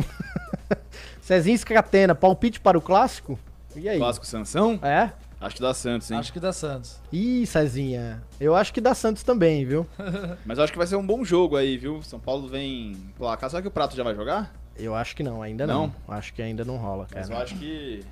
[1.21, 3.39] Cezinho Scatena, palpite para o clássico?
[3.75, 3.97] E aí?
[3.97, 4.77] Clássico Sansão?
[4.81, 5.11] É?
[5.39, 6.19] Acho que dá Santos, hein?
[6.19, 6.99] Acho que dá Santos.
[7.11, 8.21] Ih, Cezinha.
[8.39, 9.87] Eu acho que dá Santos também, viu?
[10.45, 12.01] Mas eu acho que vai ser um bom jogo aí, viu?
[12.03, 13.49] São Paulo vem placar.
[13.49, 14.53] Será que o Prato já vai jogar?
[14.77, 15.93] Eu acho que não, ainda não.
[16.07, 17.19] Acho que ainda não rola, cara.
[17.21, 18.03] Mas eu acho que...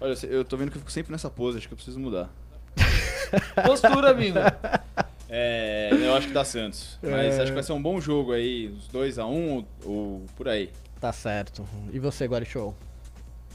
[0.00, 2.30] Olha, eu tô vendo que eu fico sempre nessa pose, acho que eu preciso mudar.
[3.66, 4.38] Postura, amigo.
[5.28, 6.98] É, eu acho que dá Santos.
[7.02, 7.42] Mas É.
[7.42, 10.72] acho que vai ser um bom jogo aí, uns 2x1 ou, ou por aí.
[11.00, 11.66] Tá certo.
[11.92, 12.74] E você, Guarichou?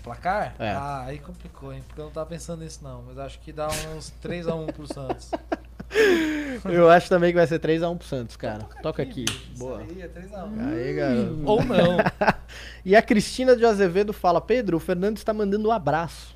[0.04, 0.56] Placar?
[0.60, 0.70] É.
[0.70, 1.84] Ah, aí complicou, hein?
[1.88, 3.02] Porque eu não tava pensando nisso, não.
[3.08, 5.32] Mas acho que dá uns 3x1 pro Santos.
[6.66, 8.64] Eu acho também que vai ser 3x1 pro Santos, cara.
[8.82, 9.26] Toca aqui.
[9.58, 9.84] Boa.
[9.84, 10.74] Isso aí, é 3x1.
[10.74, 11.44] Aí, garoto.
[11.46, 11.98] Ou não.
[12.86, 16.36] E a Cristina de Azevedo fala: Pedro, o Fernando está mandando um abraço.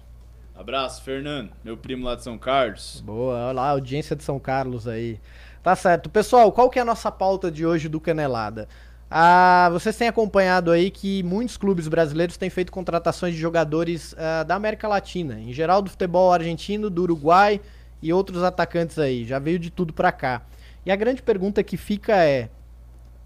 [0.56, 3.02] Abraço, Fernando, meu primo lá de São Carlos.
[3.06, 5.20] Boa, olha lá, a audiência de São Carlos aí.
[5.64, 6.10] Tá certo.
[6.10, 8.68] Pessoal, qual que é a nossa pauta de hoje do Canelada?
[9.10, 14.43] Ah, vocês têm acompanhado aí que muitos clubes brasileiros têm feito contratações de jogadores ah,
[14.43, 17.62] da América Latina, em geral do futebol argentino, do Uruguai
[18.02, 19.26] e outros atacantes aí.
[19.26, 20.43] Já veio de tudo pra cá.
[20.86, 22.50] E a grande pergunta que fica é: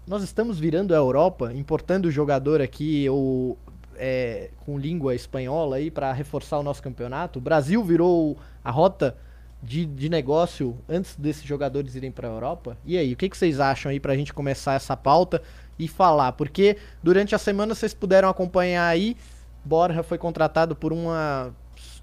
[0.06, 3.58] nós estamos virando a Europa, importando o jogador aqui ou
[3.96, 7.38] é, com língua espanhola aí para reforçar o nosso campeonato?
[7.38, 9.16] O Brasil virou a rota
[9.62, 12.76] de, de negócio antes desses jogadores irem para a Europa?
[12.84, 15.42] E aí, o que, que vocês acham aí pra gente começar essa pauta
[15.78, 16.32] e falar?
[16.32, 19.16] Porque durante a semana vocês puderam acompanhar aí,
[19.64, 21.54] Borja foi contratado por uma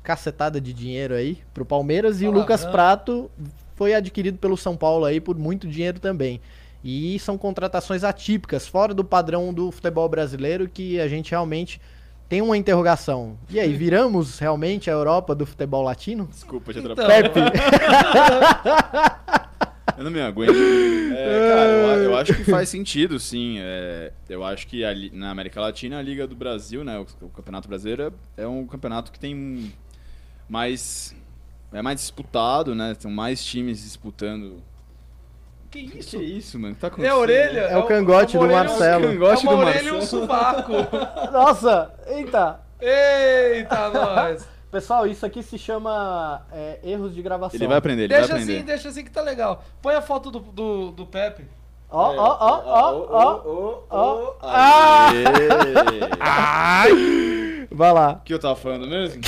[0.03, 2.31] cacetada de dinheiro aí pro Palmeiras e o.
[2.31, 3.29] Lucas Prato
[3.75, 6.39] foi adquirido pelo São Paulo aí por muito dinheiro também.
[6.83, 11.79] E são contratações atípicas, fora do padrão do futebol brasileiro, que a gente realmente
[12.27, 13.37] tem uma interrogação.
[13.49, 16.27] E aí, viramos realmente a Europa do futebol latino?
[16.31, 16.93] Desculpa te Então.
[16.93, 17.29] atrapalhar.
[17.29, 17.41] Pepe.
[19.97, 20.55] Eu não me aguento.
[20.55, 23.57] É, cara, eu, eu acho que faz sentido, sim.
[23.59, 27.29] É, eu acho que ali- na América Latina, a Liga do Brasil, né, o, o
[27.29, 29.71] Campeonato Brasileiro, é um campeonato que tem
[30.51, 31.15] mais.
[31.73, 32.93] É mais disputado, né?
[32.93, 34.61] Tem mais times disputando.
[35.69, 36.75] Que Isso, que isso, mano?
[36.75, 37.17] Tá É a acontecendo?
[37.17, 37.59] orelha?
[37.61, 39.05] É o cangote do uma Marcelo.
[39.05, 40.21] É o cangote é uma do orelha e um Marcelo.
[40.21, 40.73] sovaco.
[41.31, 42.59] Nossa, eita.
[42.81, 44.45] Eita, nós.
[44.69, 47.57] Pessoal, isso aqui se chama é, erros de gravação.
[47.57, 48.55] Ele vai aprender, ele Deixa vai aprender.
[48.57, 49.63] assim, deixa assim que tá legal.
[49.81, 51.45] Põe a foto do, do, do Pepe.
[51.89, 54.35] Ó, ó, ó, ó, ó.
[54.41, 54.47] ó.
[54.49, 55.23] Aê!
[57.71, 58.13] Vai lá.
[58.13, 59.21] O que eu tava falando mesmo?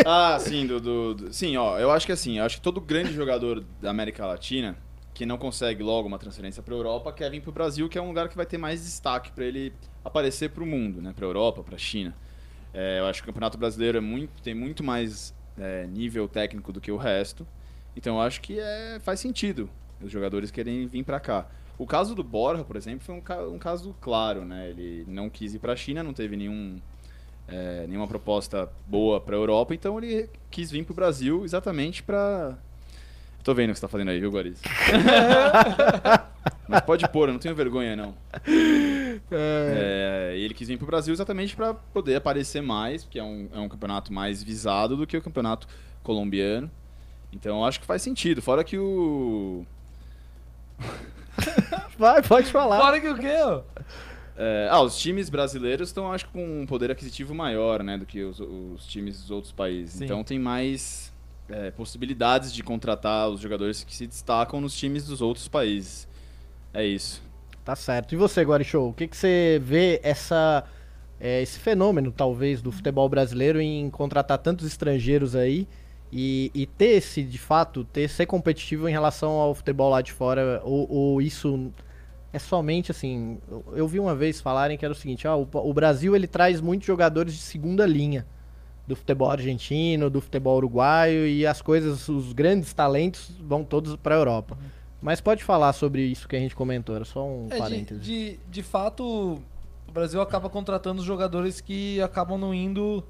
[0.04, 2.80] ah, sim, do, do- do- Sim, ó, eu acho que assim, eu acho que todo
[2.80, 4.76] grande jogador da América Latina
[5.14, 8.06] que não consegue logo uma transferência pra Europa quer vir pro Brasil, que é um
[8.08, 9.72] lugar que vai ter mais destaque pra ele
[10.04, 11.12] aparecer pro mundo, né?
[11.14, 12.14] Pra Europa, pra China.
[12.72, 16.72] É, eu acho que o Campeonato Brasileiro é muito, tem muito mais é, nível técnico
[16.72, 17.46] do que o resto.
[17.96, 19.68] Então eu acho que é, faz sentido
[20.00, 21.48] os jogadores querem vir pra cá.
[21.76, 24.70] O caso do Borja, por exemplo, foi um, um caso claro, né?
[24.70, 26.80] Ele não quis ir pra China, não teve nenhum
[27.48, 32.02] é, nenhuma proposta boa para a Europa, então ele quis vir para o Brasil exatamente
[32.02, 32.56] para.
[33.42, 34.60] Tô vendo o que você tá fazendo aí, viu, Guariz?
[36.68, 38.14] Mas pode pôr, eu não tenho vergonha, não.
[39.30, 43.48] É, e ele quis vir pro Brasil exatamente para poder aparecer mais, porque é um,
[43.54, 45.66] é um campeonato mais visado do que o campeonato
[46.02, 46.70] colombiano.
[47.32, 48.42] Então eu acho que faz sentido.
[48.42, 49.64] Fora que o.
[51.98, 52.80] Vai, pode falar.
[52.80, 53.36] Fora que o quê?
[54.40, 58.06] É, ah, os times brasileiros estão, acho que, com um poder aquisitivo maior, né, do
[58.06, 59.94] que os, os times dos outros países.
[59.94, 60.04] Sim.
[60.04, 61.12] Então tem mais
[61.48, 66.06] é, possibilidades de contratar os jogadores que se destacam nos times dos outros países.
[66.72, 67.20] É isso.
[67.64, 68.14] Tá certo.
[68.14, 70.64] E você, Guarichou, o que, que você vê essa,
[71.20, 75.66] é, esse fenômeno, talvez, do futebol brasileiro em contratar tantos estrangeiros aí
[76.12, 80.12] e, e ter esse, de fato, ter ser competitivo em relação ao futebol lá de
[80.12, 80.62] fora?
[80.64, 81.72] Ou, ou isso
[82.32, 83.38] é somente assim?
[83.72, 86.60] eu- vi uma vez falarem que era o seguinte: ah, o, o Brasil ele traz
[86.60, 88.26] muitos jogadores de segunda linha
[88.86, 94.14] do futebol argentino, do futebol uruguaio e as coisas, os grandes talentos vão todos para
[94.14, 94.56] a Europa.
[95.00, 98.00] Mas pode falar sobre isso que a gente comentou, era só um É, de, parêntese.
[98.00, 99.04] de, de fato,
[99.86, 103.04] o Brasil acaba contratando jogadores que acabam não indo.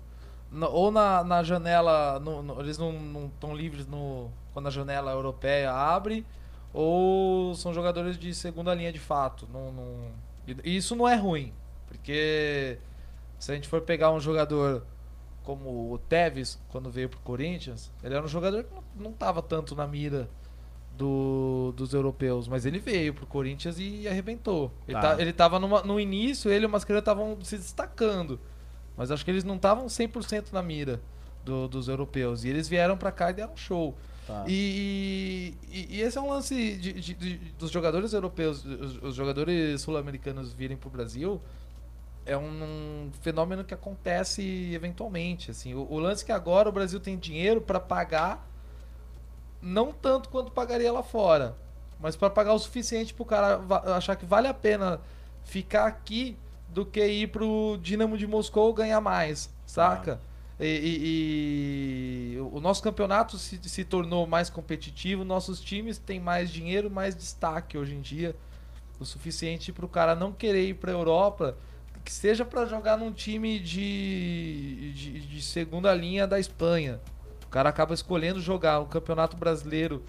[0.72, 2.18] ou na, na janela.
[2.18, 6.26] no- no- eles não estão livres no, quando a janela europeia abre.
[6.72, 9.48] Ou são jogadores de segunda linha de fato.
[9.52, 10.10] Não, não-
[10.64, 11.52] e isso não é ruim.
[11.86, 12.78] Porque
[13.38, 14.84] se a gente for pegar um jogador
[15.44, 19.40] como o Tevez, quando veio pro Corinthians, ele era um jogador que não, não tava
[19.40, 20.28] tanto na mira
[20.96, 24.70] do- dos europeus, mas ele veio pro Corinthians e arrebentou.
[24.86, 25.14] Ele, Tá.
[25.16, 28.38] tá, ele tava numa- no início, ele e o Mascherano estavam se destacando,
[28.96, 31.00] mas acho que eles não estavam 100% na mira
[31.44, 32.44] do- dos europeus.
[32.44, 33.96] E eles vieram pra cá e deram show.
[34.28, 34.44] Tá.
[34.46, 39.14] E, e- e esse é um lance de- de- de- dos jogadores europeus, os, os
[39.14, 41.40] jogadores sul-americanos virem pro Brasil.
[42.26, 44.42] É um, um fenômeno que acontece
[44.74, 45.50] eventualmente.
[45.50, 48.46] Assim, o, o lance é que agora o Brasil tem dinheiro para pagar,
[49.62, 51.56] não tanto quanto pagaria lá fora,
[51.98, 53.60] mas para pagar o suficiente para o cara
[53.96, 55.00] achar que vale a pena
[55.42, 56.36] ficar aqui
[56.68, 60.20] do que ir pro Dinamo de Moscou ganhar mais, saca?
[60.60, 66.50] E, e- e o nosso campeonato se, se tornou mais competitivo, nossos times têm mais
[66.50, 68.34] dinheiro, mais destaque hoje em dia,
[68.98, 71.56] o suficiente para o cara não querer ir para Europa,
[72.04, 77.00] que seja para jogar num time de, de, de segunda linha da Espanha.
[77.44, 80.02] O cara acaba escolhendo jogar o Campeonato Brasileiro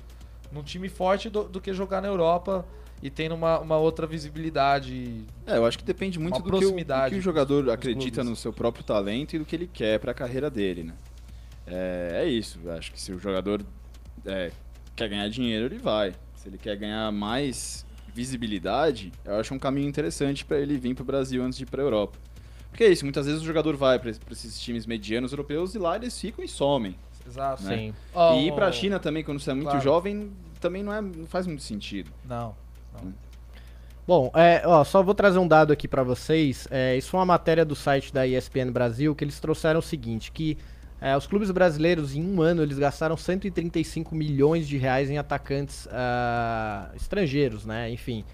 [0.51, 2.65] num time forte do, do que jogar na Europa
[3.01, 5.23] e tendo uma, uma outra visibilidade.
[5.45, 8.15] É, eu acho que depende muito do que, o, do proximidade que o jogador acredita
[8.21, 8.29] clubes.
[8.29, 10.93] no seu próprio talento e do que ele quer para a carreira dele, né?
[11.65, 12.59] É, é isso.
[12.63, 13.61] eu Acho que se o jogador
[14.25, 14.51] é,
[14.95, 16.13] quer ganhar dinheiro, ele vai.
[16.35, 21.03] Se ele quer ganhar mais visibilidade, eu acho um caminho interessante para ele vir para
[21.03, 22.17] o Brasil antes de ir para a Europa.
[22.69, 25.95] Porque é isso, muitas vezes o jogador vai para esses times medianos europeus e lá
[25.95, 26.95] eles ficam e somem.
[27.25, 27.63] Exato.
[27.63, 27.77] né?
[27.77, 27.93] Sim.
[28.13, 29.81] Ó, E ir para a o- China também, quando você é muito Claro.
[29.83, 32.11] jovem, também não, é, não faz muito sentido.
[32.25, 32.55] Não.
[34.07, 36.67] Bom, é, ó, só vou trazer um dado aqui pra vocês.
[36.71, 40.31] É, isso foi uma matéria do site da ESPN Brasil que eles trouxeram o seguinte,
[40.31, 40.57] que
[41.01, 45.87] é, os clubes brasileiros em um ano eles gastaram 135 milhões de reais em atacantes
[45.91, 47.89] ah, estrangeiros, né?
[47.91, 48.25] Enfim.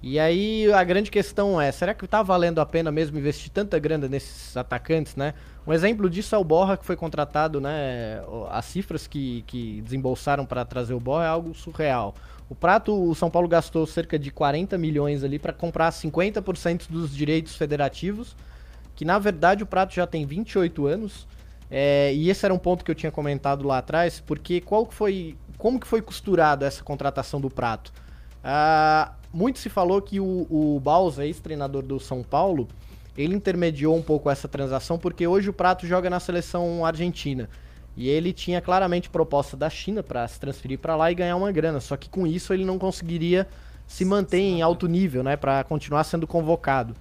[0.00, 3.78] E aí a grande questão é, será que tá valendo a pena mesmo investir tanta
[3.78, 5.34] grana nesses atacantes, né?
[5.66, 8.22] Um exemplo disso é o Borra que foi contratado, né?
[8.50, 12.14] As cifras que, que desembolsaram para trazer o Borra é algo surreal.
[12.54, 17.12] O Prato, o São Paulo gastou cerca de 40 milhões ali para comprar 50% dos
[17.12, 18.36] direitos federativos,
[18.94, 21.26] que na verdade o Prato já tem 28 anos.
[21.68, 24.94] é, e esse era um ponto que eu tinha comentado lá atrás, porque qual que
[24.94, 27.92] foi, como que foi costurado essa contratação do Prato?
[28.44, 32.68] Ah, muito se falou que o, o Balsa, ex-treinador do São Paulo,
[33.18, 37.50] ele intermediou um pouco essa transação, porque hoje o Prato joga na seleção argentina.
[37.96, 41.52] E ele tinha claramente proposta da China para se transferir para lá e ganhar uma
[41.52, 41.80] grana.
[41.80, 43.46] Só que com isso ele não conseguiria
[43.86, 46.94] se manter em alto nível, né, para continuar sendo convocado.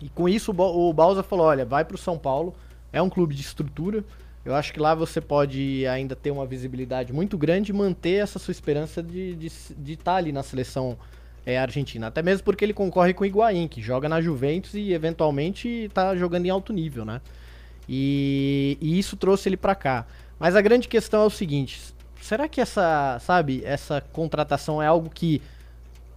[0.00, 2.54] E com isso o Ba- o Balsa falou: olha, vai para o São Paulo,
[2.92, 4.04] é um clube de estrutura.
[4.44, 8.38] Eu acho que lá você pode ainda ter uma visibilidade muito grande e manter essa
[8.38, 10.96] sua esperança de estar de, de estar ali na seleção
[11.44, 12.06] é, argentina.
[12.06, 16.14] Até mesmo porque ele concorre com o Higuaín, que joga na Juventus e eventualmente está
[16.14, 17.20] jogando em alto nível, né?
[17.88, 20.06] E, e isso trouxe ele para cá.
[20.38, 21.80] Mas a grande questão é o seguinte:
[22.20, 25.40] será que essa, sabe, essa contratação é algo que,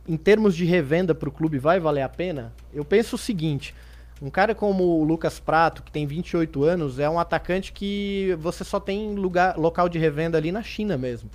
[0.08, 2.54] em termos de revenda para o clube, vai valer a pena?
[2.74, 3.74] Eu penso o seguinte:
[4.22, 8.64] um cara como o Lucas Prato, que tem 28 anos, é um atacante que você
[8.64, 11.30] só tem lugar, local de revenda ali na China mesmo.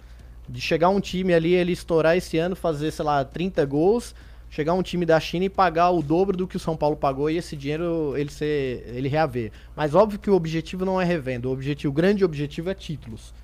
[0.46, 4.14] De chegar um time ali, ele estourar esse ano, fazer, sei lá, 30 gols,
[4.54, 7.28] chegar um time da China e pagar o dobro do que o São Paulo pagou
[7.28, 9.50] e esse dinheiro ele ser ele reaver.
[9.74, 13.34] Mas óbvio que o objetivo não é revenda, o objetivo, o grande objetivo é títulos.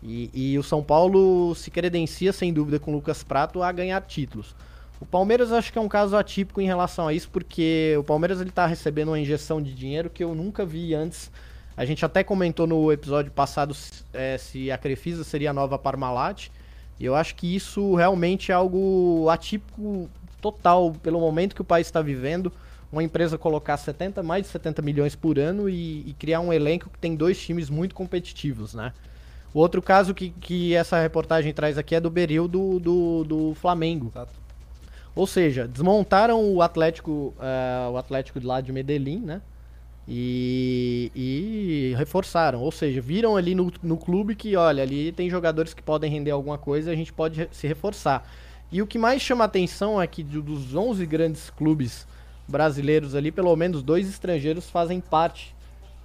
[0.00, 4.00] E, e o São Paulo se credencia sem dúvida com o Lucas Prato a ganhar
[4.02, 4.54] títulos.
[5.00, 8.40] O Palmeiras acho que é um caso atípico em relação a isso, porque o Palmeiras
[8.40, 11.32] ele tá recebendo uma injeção de dinheiro que eu nunca vi antes.
[11.76, 13.74] A gente até comentou no episódio passado
[14.12, 16.48] é, se a Crefisa seria a nova Parmalat.
[17.00, 20.08] E eu acho que isso realmente é algo atípico
[20.40, 22.52] total pelo momento que o país está vivendo.
[22.92, 26.90] Uma empresa colocar 70, mais de 70 milhões por ano e, e criar um elenco
[26.90, 28.92] que tem dois times muito competitivos, né?
[29.52, 33.54] O outro caso que, que essa reportagem traz aqui é do Beril do, do, do
[33.54, 34.10] Flamengo.
[34.12, 34.32] Exato.
[35.14, 39.42] Ou seja, desmontaram o Atlético, eh, o Atlético de lá de Medellín, né?
[40.08, 42.60] E, e reforçaram.
[42.60, 46.30] Ou seja, viram ali no, no clube que, olha, ali tem jogadores que podem render
[46.30, 48.26] alguma coisa e a gente pode se reforçar.
[48.72, 52.06] E o que mais chama atenção é que do- dos 11 grandes clubes
[52.46, 55.54] brasileiros ali, pelo menos dois estrangeiros fazem parte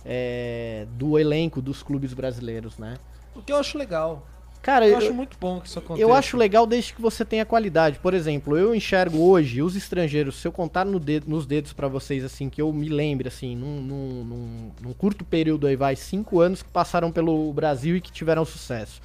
[0.08, 2.98] eh, do elenco dos clubes brasileiros, né?
[3.36, 4.26] O que eu acho legal.
[4.62, 6.02] Cara, Eu, eu, acho muito bom que isso aconteça.
[6.02, 8.00] eu acho legal desde que você tenha qualidade.
[8.00, 11.88] Por exemplo, eu enxergo hoje os estrangeiros, se eu contar no dedo- nos dedos pra
[11.88, 15.96] vocês, assim, que eu me lembre, assim, num, num- num- num curto período aí, vai,
[15.96, 19.02] cinco anos que passaram pelo Brasil e que tiveram sucesso.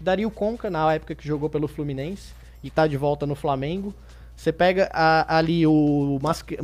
[0.00, 2.32] Dario Conca, na época que jogou pelo Fluminense,
[2.62, 3.94] e tá de volta no Flamengo.
[4.36, 6.58] Você pega a- ali o Masque-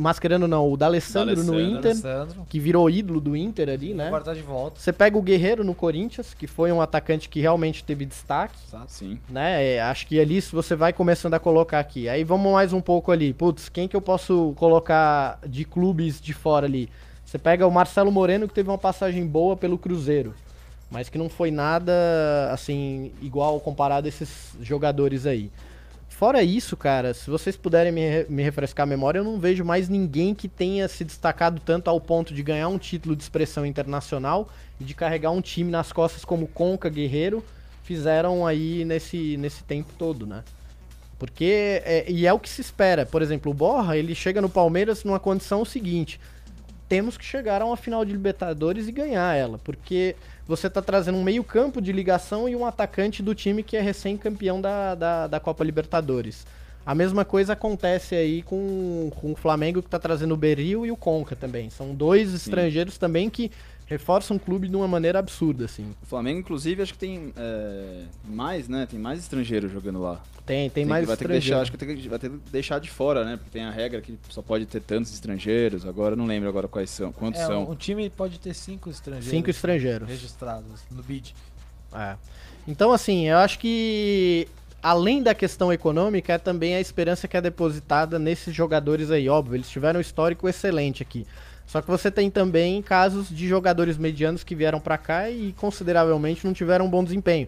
[0.47, 1.59] não, o D'Alessandro no.
[1.59, 2.45] Inter, Alessandro.
[2.47, 4.07] que virou ídolo do Inter ali, né?
[4.07, 4.79] Agora tá de volta.
[4.79, 8.55] Você pega o Guerreiro no Corinthians, que foi um atacante que realmente teve destaque,
[8.87, 9.19] Sim.
[9.29, 9.61] né?
[9.75, 12.07] É, acho que ali você vai começando a colocar aqui.
[12.07, 13.33] Aí vamos mais um pouco ali.
[13.33, 16.87] Putz, quem que eu posso colocar de clubes de fora ali?
[17.25, 20.33] Você pega o Marcelo Moreno, que teve uma passagem boa pelo Cruzeiro,
[20.89, 21.91] mas que não foi nada
[22.53, 25.51] assim igual comparado a esses jogadores aí.
[26.15, 29.89] Fora isso, cara, se vocês puderem me, me refrescar a memória, eu não vejo mais
[29.89, 34.47] ninguém que tenha se destacado tanto ao ponto de ganhar um título de expressão internacional
[34.79, 37.43] e de carregar um time nas costas como Conca, Guerreiro,
[37.83, 40.41] fizeram aí nesse, nesse tempo todo, né?
[41.19, 43.05] Porque, é, e é o que se espera.
[43.05, 46.17] Por exemplo, o Borra, ele chega no Palmeiras numa condição seguinte.
[46.87, 49.57] Temos que chegar a uma final de Libertadores e ganhar ela.
[49.57, 50.15] Porque
[50.47, 53.81] você tá trazendo um meio campo de ligação e um atacante do time que é
[53.81, 56.45] recém-campeão da, da, da Copa Libertadores.
[56.85, 60.91] A mesma coisa acontece aí com, com o Flamengo que tá trazendo o Beril e
[60.91, 61.71] o Conca também.
[61.71, 63.51] São dois estrangeiros também que
[63.85, 65.93] reforçam o clube de uma maneira absurda, assim.
[66.01, 68.85] O Flamengo, inclusive, acho que tem é, mais, né?
[68.89, 70.21] Tem mais estrangeiros jogando lá.
[70.45, 72.37] Tem, tem, que- mais vai ter que deixar, acho que tem que- vai ter que
[72.51, 73.37] deixar de fora, né?
[73.37, 75.85] Porque tem a regra que só pode ter tantos estrangeiros.
[75.85, 77.69] Agora eu não lembro agora quais são, quantos É, são.
[77.69, 79.29] um time pode ter cinco estrangeiros.
[79.29, 80.07] Cinco estrangeiros.
[80.07, 81.35] registrados no bid.
[81.93, 82.15] É.
[82.67, 84.47] Então, assim, eu acho que
[84.83, 89.27] além da questão econômica, é também a esperança que é depositada nesses jogadores aí.
[89.29, 91.25] Óbvio, eles tiveram um histórico excelente aqui.
[91.65, 96.45] Só que você tem também casos de jogadores medianos que vieram pra cá e consideravelmente
[96.45, 97.47] não tiveram um bom desempenho.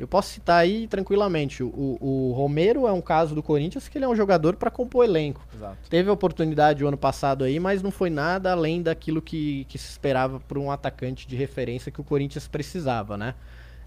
[0.00, 1.62] Eu posso citar aí tranquilamente.
[1.62, 5.04] O, o Romero é um caso do Corinthians que ele é um jogador pra compor
[5.04, 5.46] elenco.
[5.54, 5.76] Exato.
[5.90, 9.76] Teve a oportunidade o ano passado aí, mas não foi nada além daquilo que, que
[9.76, 13.34] se esperava por um atacante de referência que o Corinthians precisava, né?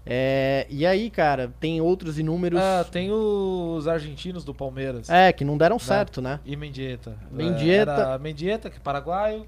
[0.06, 2.60] É, e aí, cara, tem outros inúmeros.
[2.60, 5.10] Ah, tem os argentinos do Palmeiras.
[5.10, 6.38] É, que não deram certo, né?
[6.44, 7.16] E Mendieta.
[7.30, 8.14] Mendieta.
[8.14, 9.46] É, Mendieta, que é paraguaio.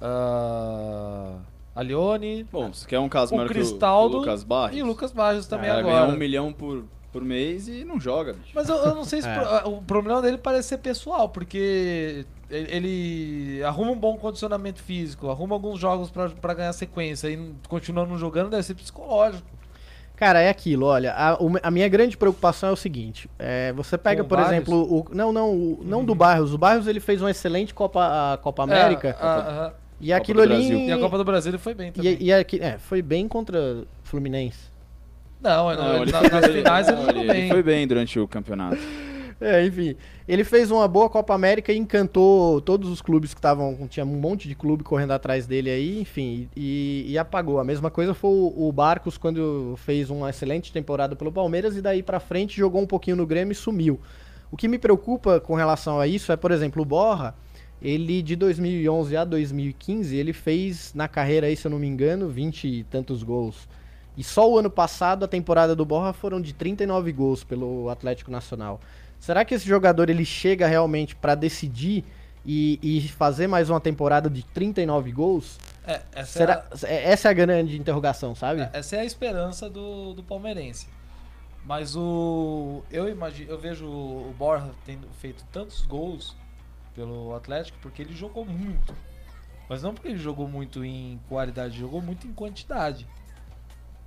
[0.00, 1.36] Ah,
[1.74, 2.44] Alione.
[2.50, 4.76] Bom, você quer um caso O maior que o- Cristaldo o Lucas Barros?
[4.76, 6.10] E o Lucas Barros também O cara agora.
[6.12, 8.50] um milhão por, por mês e não joga, bicho.
[8.54, 9.34] Mas eu, eu não sei se É.
[9.34, 12.74] pro- o problema dele parece ser pessoal, porque ele,
[13.56, 18.04] ele arruma um bom condicionamento físico, arruma alguns jogos pra, pra ganhar sequência e continua
[18.06, 19.46] não jogando, deve ser psicológico.
[20.16, 24.24] Cara, é aquilo, olha, a, a minha grande preocupação é o seguinte, é, você pega,
[24.24, 24.52] Com por Barrios?
[24.52, 28.32] exemplo, o, não, não, o- não do Barrios, o Barrios ele fez uma excelente Copa,
[28.32, 29.72] a Copa América, É, a- aham.
[30.00, 30.54] E Copa aquilo ali...
[30.54, 30.78] Brasil.
[30.80, 32.16] E a Copa do Brasil ele foi bem também.
[32.20, 34.68] e, e aqui- é, foi bem contra o Fluminense.
[35.40, 37.40] Não, Não, ele, ele na- foi- nas finais ele não, ele- bem.
[37.42, 38.78] ele foi bem durante o campeonato.
[39.40, 39.94] É, enfim.
[40.26, 43.86] Ele fez uma boa Copa América e encantou todos os clubes que estavam.
[43.88, 47.60] Tinha um monte de clube correndo atrás dele aí, enfim, e, e apagou.
[47.60, 51.80] A mesma coisa foi o, o Barcos quando fez uma excelente temporada pelo Palmeiras e
[51.80, 54.00] daí pra frente jogou um pouquinho no Grêmio e sumiu.
[54.50, 57.32] O que me preocupa com relação a isso é, por exemplo, o Borra.
[57.80, 62.28] Ele de 2011 a 2015, ele fez na carreira aí, se eu não me engano,
[62.28, 63.68] 20 e tantos gols.
[64.16, 68.32] E só o ano passado, a temporada do Borra foram de 39 gols pelo Atlético
[68.32, 68.80] Nacional.
[69.20, 72.04] Será que esse jogador ele chega realmente pra decidir
[72.44, 75.58] e, e fazer mais uma temporada de 39 gols?
[75.86, 78.62] É, essa, Será, é- essa é a grande interrogação, sabe?
[78.62, 80.88] É, essa é a esperança do, do palmeirense.
[81.64, 82.82] Mas o.
[82.90, 86.34] Eu imagino, eu vejo o Borja tendo feito tantos gols
[86.98, 88.92] pelo Atlético porque ele jogou muito.
[89.68, 93.06] Mas não porque ele jogou muito em qualidade, jogou muito em quantidade.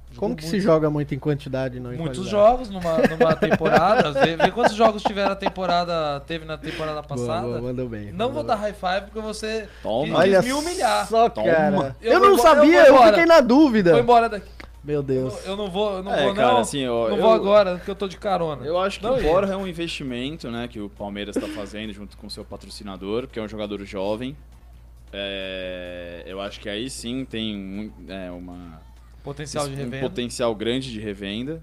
[0.10, 2.32] Jogou Como que se muito- joga muito em quantidade, não em Muitos qualidade?
[2.52, 4.12] jogos numa, numa temporada.
[4.12, 6.20] vê, vê quantos jogos tiveram a temporada.
[6.28, 7.48] Teve na temporada Boa, passada.
[7.48, 8.12] boa, mandou bem.
[8.12, 10.22] Não vou mandou dar high five porque você Toma.
[10.26, 11.08] quis me humilhar.
[11.08, 11.96] só, cara.
[12.02, 13.92] Eu Eu, não embora, sabia, eu eu, fiquei na dúvida.
[13.92, 14.50] Foi embora daqui.
[14.84, 15.34] Meu Eu Deus.
[15.34, 16.60] não, eu não vou, eu não É, vou, cara, não.
[16.62, 18.66] assim, ó, não eu- vou agora, porque eu tô de carona.
[18.66, 21.94] Eu acho que Não, o Borja é um investimento, né, que o Palmeiras está fazendo
[21.94, 24.36] junto com o seu patrocinador, que é um jogador jovem.
[25.14, 28.82] É, eu acho que aí sim tem um- é, uma,
[29.24, 30.10] Potencial de um revenda.
[30.10, 31.62] potencial grande de revenda.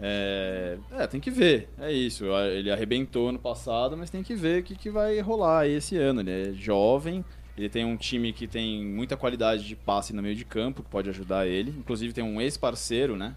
[0.00, 2.24] É, é, tem que ver, é isso.
[2.26, 5.96] Ele arrebentou ano passado, mas tem que ver o que, que vai rolar aí esse
[5.96, 6.20] ano.
[6.20, 7.24] Ele é jovem,
[7.56, 10.90] ele tem um time que tem muita qualidade de passe no meio de campo, que
[10.90, 11.70] pode ajudar ele.
[11.70, 13.34] Inclusive tem um ex-parceiro, né?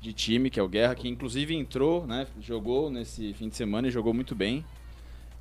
[0.00, 2.26] De time, que é o Guerra, que inclusive entrou, né?
[2.40, 4.64] Jogou nesse fim de semana e jogou muito bem.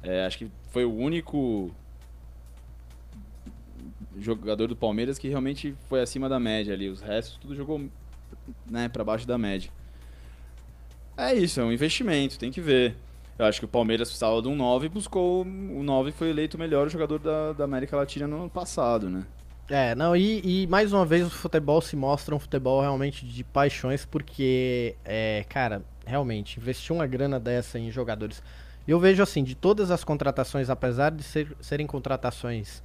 [0.01, 1.71] É, acho que foi o único
[4.19, 6.89] jogador do Palmeiras que realmente foi acima da média ali.
[6.89, 7.87] Os restos tudo jogou
[8.65, 9.69] né, para baixo da média.
[11.15, 12.95] É isso, é um investimento, tem que ver.
[13.37, 15.43] Eu acho que o Palmeiras precisava de um 9 e buscou.
[15.43, 19.25] O 9 foi eleito o melhor jogador da, da América Latina no ano passado, né?
[19.69, 23.43] É, não, e, e mais uma vez o futebol se mostra um futebol realmente de
[23.43, 28.41] paixões, porque, é, cara, realmente, investir uma grana dessa em jogadores.
[28.87, 32.81] Eu vejo assim, de todas as contratações, apesar de ser- serem contratações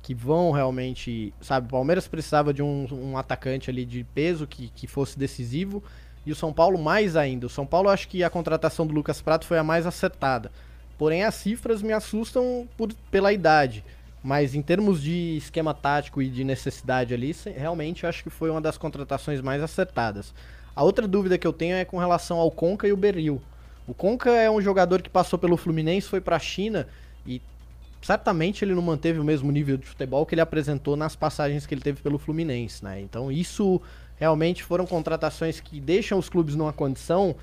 [0.00, 4.68] que vão realmente, sabe, o Palmeiras precisava de um, um atacante ali de peso que,
[4.70, 5.82] que fosse decisivo
[6.24, 7.46] e o São Paulo mais ainda.
[7.46, 10.50] O São Paulo acho que a contratação do Lucas Prato foi a mais acertada.
[10.96, 13.84] Porém as cifras me assustam por, pela idade.
[14.22, 18.60] Mas em termos de esquema tático e de necessidade ali, realmente acho que foi uma
[18.60, 20.32] das contratações mais acertadas.
[20.76, 23.42] A outra dúvida que eu tenho é com relação ao Conca e o Berril.
[23.86, 26.86] O Conca é um jogador que passou pelo Fluminense, foi pra China
[27.26, 27.42] e
[28.00, 31.74] certamente ele não manteve o mesmo nível de futebol que ele apresentou nas passagens que
[31.74, 33.00] ele teve pelo Fluminense, né?
[33.00, 33.82] Então isso
[34.16, 37.34] realmente foram contratações que deixam os clubes numa condição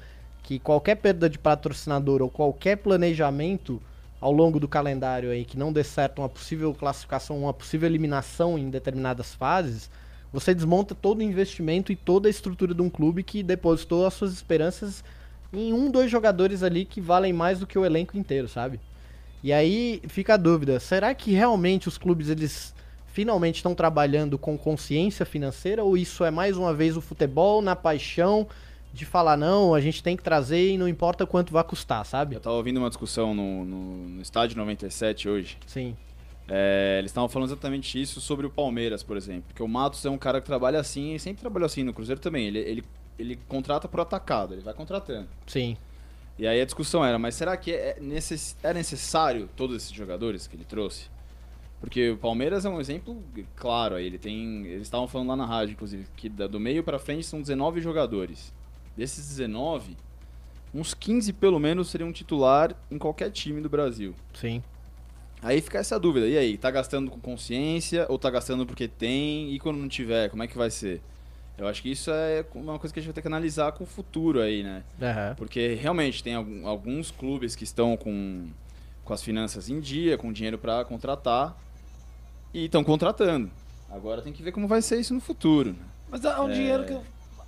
[0.43, 3.81] que qualquer perda de patrocinador ou qualquer planejamento
[4.19, 8.57] ao longo do calendário aí que não dê certo uma possível classificação, uma possível eliminação
[8.57, 9.89] em determinadas fases,
[10.31, 14.13] você desmonta todo o investimento e toda a estrutura de um clube que depositou as
[14.13, 15.03] suas esperanças
[15.51, 18.79] em um, dois jogadores ali que valem mais do que o elenco inteiro, sabe?
[19.41, 22.75] E aí fica a dúvida, será que realmente os clubes eles
[23.13, 27.75] finalmente estão trabalhando com consciência financeira ou isso é mais uma vez o futebol na
[27.75, 28.47] paixão
[28.93, 32.35] de falar não, a gente tem que trazer e não importa quanto vai custar, sabe?
[32.35, 35.57] Eu tava ouvindo uma discussão no, no, no estádio 97 hoje.
[35.67, 35.95] Sim.
[36.47, 39.43] É, eles estavam falando exatamente isso sobre o Palmeiras, por exemplo.
[39.47, 42.19] Porque o Matos é um cara que trabalha assim e sempre trabalhou assim no Cruzeiro
[42.19, 42.47] também.
[42.47, 42.83] Ele, ele,
[43.19, 45.27] ele contrata por atacado, ele vai contratando.
[45.45, 45.77] Sim.
[46.37, 48.57] E aí a discussão era, mas será que é, necess...
[48.63, 51.09] é necessário todos esses jogadores que ele trouxe?
[51.79, 53.23] Porque o Palmeiras é um exemplo
[53.55, 56.99] claro aí, ele tem, eles estavam falando lá na rádio inclusive que do meio pra
[56.99, 58.53] frente são 19 jogadores.
[58.97, 59.95] Desses 19,
[60.73, 64.13] uns 15 pelo menos seriam titular em qualquer time do Brasil.
[64.33, 64.61] Sim.
[65.41, 69.53] Aí fica essa dúvida, e aí, tá gastando com consciência ou tá gastando porque tem?
[69.53, 71.01] E quando não tiver, como é que vai ser?
[71.57, 73.85] Eu acho que isso é uma coisa que a gente vai ter que analisar com
[73.85, 74.83] o futuro aí, né?
[75.01, 75.35] Aham.
[75.37, 78.47] Porque realmente tem alguns clubes que estão com,
[79.05, 81.57] com as finanças em dia, com dinheiro para contratar
[82.53, 83.49] e estão contratando.
[83.89, 85.71] Agora tem que ver como vai ser isso no futuro.
[85.71, 85.85] né?
[86.09, 86.53] Mas é um É.
[86.53, 87.03] dinheiro que, eu-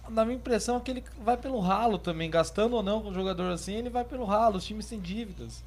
[0.10, 2.30] na minha impressão, é que ele vai pelo ralo também.
[2.30, 4.58] Gastando ou não com um jogador assim, ele vai pelo ralo.
[4.58, 5.64] Os times têm dívidas.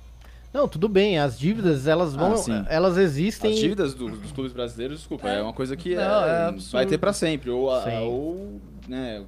[0.52, 2.64] Não, tudo bem, as dívidas elas vão, Ah, sim.
[2.68, 3.52] elas existem.
[3.52, 5.42] As dívidas do- dos clubes brasileiros, desculpa, é, É.
[5.42, 7.50] uma coisa que Não, é- é vai ter para sempre.
[7.50, 9.24] Ou, a- ou né,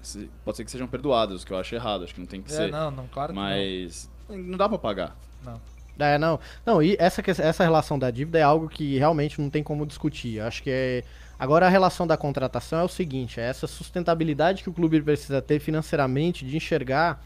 [0.00, 2.52] se- pode ser que sejam perdoados, que eu acho errado, acho que não tem que
[2.52, 2.70] É, ser.
[2.70, 5.16] não, não, claro que Mas não dá para pagar.
[5.44, 5.60] não.
[6.02, 6.40] É, não.
[6.66, 10.40] Não, e essa, essa relação da dívida é algo que realmente não tem como discutir.
[10.40, 11.04] Acho que é.
[11.38, 15.42] Agora a relação da contratação é o seguinte, é essa sustentabilidade que o clube precisa
[15.42, 17.20] ter financeiramente de enxergar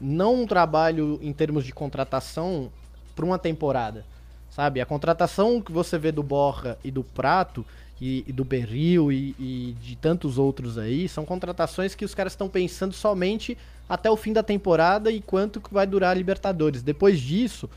[0.00, 2.70] não um trabalho em termos de contratação
[3.16, 4.04] para uma temporada.
[4.50, 4.80] Sabe?
[4.80, 7.64] A contratação que você vê do Borra e do Prato
[8.00, 12.32] e, e do Berril e, e de tantos outros aí são contratações que os caras
[12.32, 13.58] estão pensando somente
[13.88, 16.82] até o fim da temporada e quanto que vai durar a Libertadores.
[16.82, 17.68] Depois disso,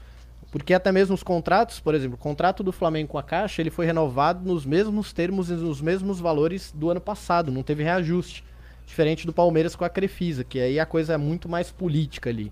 [0.52, 3.70] porque até mesmo os contratos, por exemplo, o contrato do Flamengo com a Caixa, ele
[3.70, 8.44] foi renovado nos mesmos termos e nos mesmos valores do ano passado, não teve reajuste.
[8.86, 12.52] Diferente do Palmeiras com a Crefisa, que aí a coisa é muito mais política ali.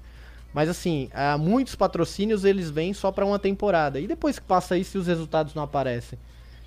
[0.53, 3.99] Mas assim, há muitos patrocínios eles vêm só para uma temporada.
[3.99, 6.17] E depois que passa isso e os resultados não aparecem?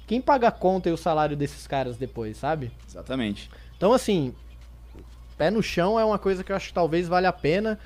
[0.07, 2.71] Quem paga a conta e o salário desses caras depois, sabe?
[2.87, 3.51] Exatamente.
[3.75, 4.35] Então, assim,
[5.39, 7.79] pé no chão é uma coisa que eu acho que talvez valha a pena.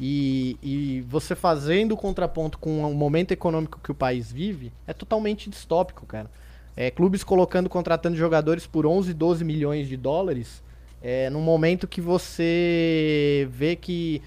[0.00, 4.92] E, e você fazendo o contraponto com o momento econômico que o país vive, é
[4.92, 6.30] totalmente distópico, cara.
[6.76, 10.62] É, clubes colocando, contratando jogadores por 11, 12 milhões de dólares,
[11.00, 14.20] é, num momento que você vê que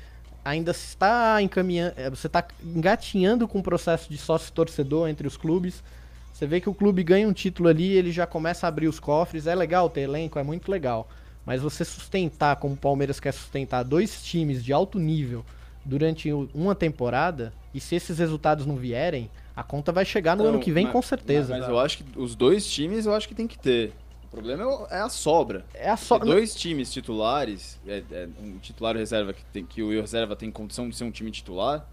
[0.46, 5.36] ainda se está encaminhando, é, você está engatinhando com o processo de sócio-torcedor entre os
[5.36, 5.84] clubes.
[6.32, 9.00] Você vê que o clube ganha um título ali, ele já começa a abrir os
[9.00, 9.48] cofres.
[9.48, 11.10] É legal ter elenco, é muito legal.
[11.46, 15.44] Mas você sustentar, como o Palmeiras quer sustentar, dois times de alto nível
[15.88, 20.50] durante uma temporada, e se esses resultados não vierem, a conta vai chegar no Não,
[20.52, 21.54] ano que vem mas- com certeza.
[21.54, 23.94] Mas, mas eu acho que os dois times eu acho que tem que ter.
[24.26, 25.66] O problema é é a sobra.
[25.74, 25.96] É a.
[25.98, 30.36] Ter dois times titulares, é, é, um titular e reserva que, tem, que o reserva
[30.36, 31.88] tem condição de ser um time titular,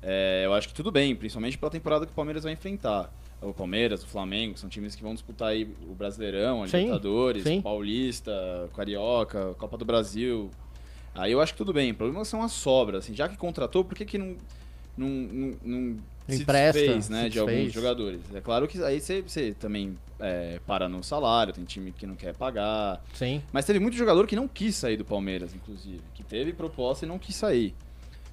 [0.00, 3.12] é, eu acho que tudo bem, principalmente pela temporada que o Palmeiras vai enfrentar.
[3.40, 7.42] O Palmeiras, o Flamengo, são times que vão disputar aí o Brasileirão, a Sim, Libertadores,
[7.42, 7.58] sim.
[7.58, 8.30] o Paulista,
[8.66, 10.48] o Carioca, Copa do Brasil.
[11.14, 11.90] Aí eu acho que tudo bem.
[11.92, 13.04] O problema são as sobras.
[13.04, 14.36] Assim, já que contratou, por que, que não,
[14.96, 15.98] não, não, não
[16.28, 18.20] se Empresta, desfez né, se de alguns jogadores?
[18.34, 22.14] É claro que aí você, você também é, para no salário, tem time que não
[22.14, 23.02] quer pagar.
[23.14, 23.42] Sim.
[23.52, 26.00] Mas teve muito jogador que não quis sair do Palmeiras, inclusive.
[26.14, 27.74] Que teve proposta e não quis sair.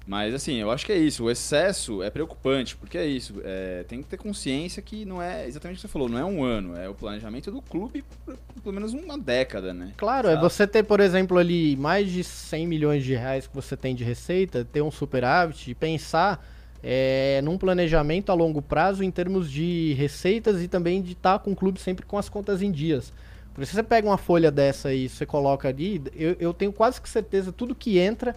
[0.06, 1.24] Mas assim, eu acho que é isso.
[1.24, 3.40] O excesso é preocupante, porque é isso.
[3.44, 6.24] É, tem que ter consciência que não é exatamente o que você falou, não é
[6.24, 9.92] um ano, é o planejamento do clube por pelo menos uma década, né?
[9.96, 13.76] Claro, é você ter, por exemplo, ali mais de 100 milhões de reais que você
[13.76, 16.44] tem de receita, ter um superávit e pensar
[16.82, 21.52] é, num planejamento a longo prazo em termos de receitas e também de estar com
[21.52, 23.12] o clube sempre com as contas em dias.
[23.52, 27.00] Porque se você pega uma folha dessa e você coloca ali, eu, eu tenho quase
[27.00, 28.34] que certeza, tudo que entra,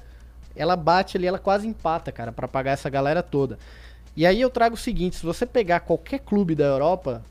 [0.56, 3.58] ela bate ali, ela quase empata, cara, para pagar essa galera toda.
[4.16, 7.24] E aí eu trago o seguinte, se você pegar qualquer clube da Europa,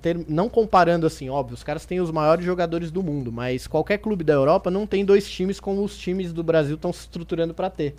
[0.00, 0.22] term...
[0.28, 4.22] não comparando assim, óbvio, os caras têm os maiores jogadores do mundo, mas qualquer clube
[4.22, 7.68] da Europa não tem dois times como os times do Brasil estão se estruturando para
[7.68, 7.96] ter.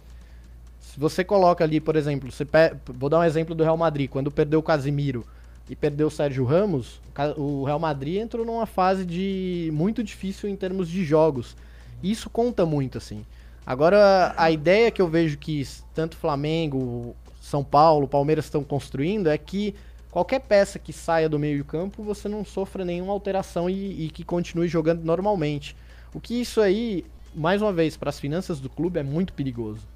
[0.79, 2.75] Se você coloca ali, por exemplo, pe...
[2.93, 5.25] vou dar um exemplo do Real Madrid, quando perdeu o Casimiro
[5.69, 7.01] e perdeu o Sérgio Ramos,
[7.35, 11.55] o Real Madrid entrou numa fase de muito difícil em termos de jogos.
[12.01, 13.25] Isso conta muito, assim.
[13.65, 19.37] Agora, a ideia que eu vejo que tanto Flamengo, São Paulo, Palmeiras estão construindo é
[19.37, 19.73] que
[20.11, 24.23] qualquer peça que saia do meio campo, você não sofra nenhuma alteração e, e que
[24.23, 25.75] continue jogando normalmente.
[26.13, 29.87] O que isso aí, mais uma vez, para as finanças do clube é muito perigoso.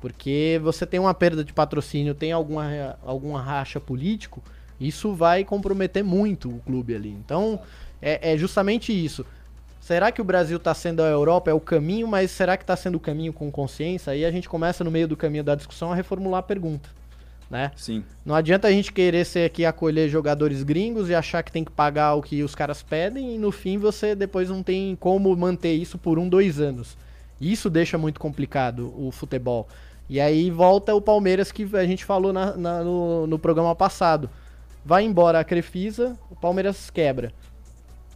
[0.00, 4.42] Porque você tem uma perda de patrocínio, tem alguma, alguma racha político,
[4.80, 7.10] isso vai comprometer muito o clube ali.
[7.10, 7.60] Então,
[8.00, 9.26] é, é justamente isso.
[9.90, 12.76] Será que o Brasil está sendo a Europa é o caminho, mas será que está
[12.76, 14.12] sendo o caminho com consciência?
[14.12, 16.88] Aí a gente começa no meio do caminho da discussão a reformular a pergunta,
[17.50, 17.72] né?
[17.74, 18.04] Sim.
[18.24, 21.72] Não adianta a gente querer ser aqui acolher jogadores gringos e achar que tem que
[21.72, 25.72] pagar o que os caras pedem e no fim você depois não tem como manter
[25.72, 26.96] isso por um, dois anos.
[27.40, 29.66] Isso deixa muito complicado o futebol.
[30.08, 34.30] E aí volta o Palmeiras que a gente falou na, na, no, no programa passado
[34.84, 37.32] vai embora a Crefisa, o Palmeiras quebra.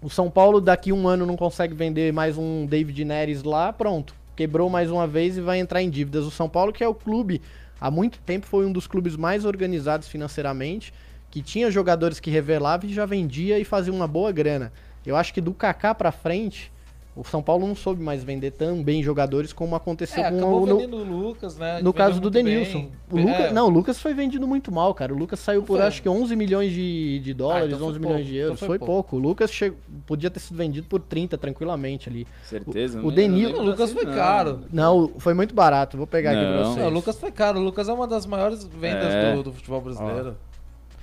[0.04, 4.14] O São Paulo daqui um ano não consegue vender mais um David Neres lá, pronto.
[4.36, 6.26] Quebrou mais uma vez e vai entrar em dívidas.
[6.26, 7.40] O São Paulo, que é o clube,
[7.80, 10.92] há muito tempo foi um dos clubes mais organizados financeiramente,
[11.30, 14.70] que tinha jogadores que revelava e já vendia e fazia uma boa grana.
[15.06, 16.70] Eu acho que do Kaká para frente,
[17.16, 20.66] o São Paulo não soube mais vender tão bem jogadores como aconteceu é, com o
[20.66, 21.80] no, o Lucas, né?
[21.80, 22.88] No caso do Denilson.
[23.10, 23.52] O Lucas, é.
[23.52, 25.14] Não, o Lucas foi vendido muito mal, cara.
[25.14, 28.16] O Lucas saiu por acho que 11 milhões de, de dólares, ah, então 11 milhões
[28.16, 28.30] pouco.
[28.30, 28.56] de euros.
[28.56, 29.10] Então foi, foi pouco.
[29.10, 29.16] pouco.
[29.16, 29.72] O Lucas che...
[30.06, 32.26] podia ter sido vendido por 30 tranquilamente ali.
[32.42, 33.00] Certeza.
[33.00, 33.62] O, o Denilson.
[33.62, 34.60] O Lucas foi caro.
[34.72, 35.96] Não, foi muito barato.
[35.96, 36.40] Vou pegar não.
[36.40, 36.76] aqui pra vocês.
[36.78, 37.60] Não, o Lucas foi caro.
[37.60, 39.36] O Lucas é uma das maiores vendas é.
[39.36, 40.36] do, do, futebol brasileiro.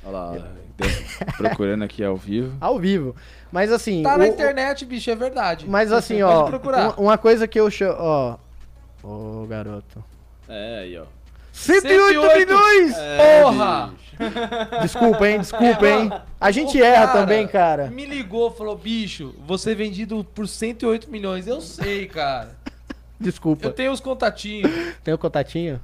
[0.03, 0.51] Olha lá,
[1.37, 2.55] procurando aqui ao vivo.
[2.59, 3.15] Ao vivo.
[3.51, 4.01] Mas assim.
[4.03, 5.67] Tá o, na internet, bicho, é verdade.
[5.67, 6.49] Mas assim, ó.
[6.97, 7.95] Uma coisa que eu chamo.
[7.99, 8.37] Ó.
[9.03, 10.03] Ô, garoto.
[10.47, 11.05] É, aí, ó.
[11.53, 12.97] 108, 108 milhões!
[12.97, 13.93] É, Porra!
[14.81, 15.39] Desculpa, hein?
[15.39, 16.11] Desculpa, hein?
[16.39, 17.87] A gente erra cara, também, cara.
[17.91, 21.47] Me ligou, falou, bicho, você é vendido por 108 milhões.
[21.47, 22.55] Eu sei, cara.
[23.19, 23.65] Desculpa.
[23.65, 24.71] Eu tenho os contatinhos.
[25.03, 25.79] Tem o contatinho?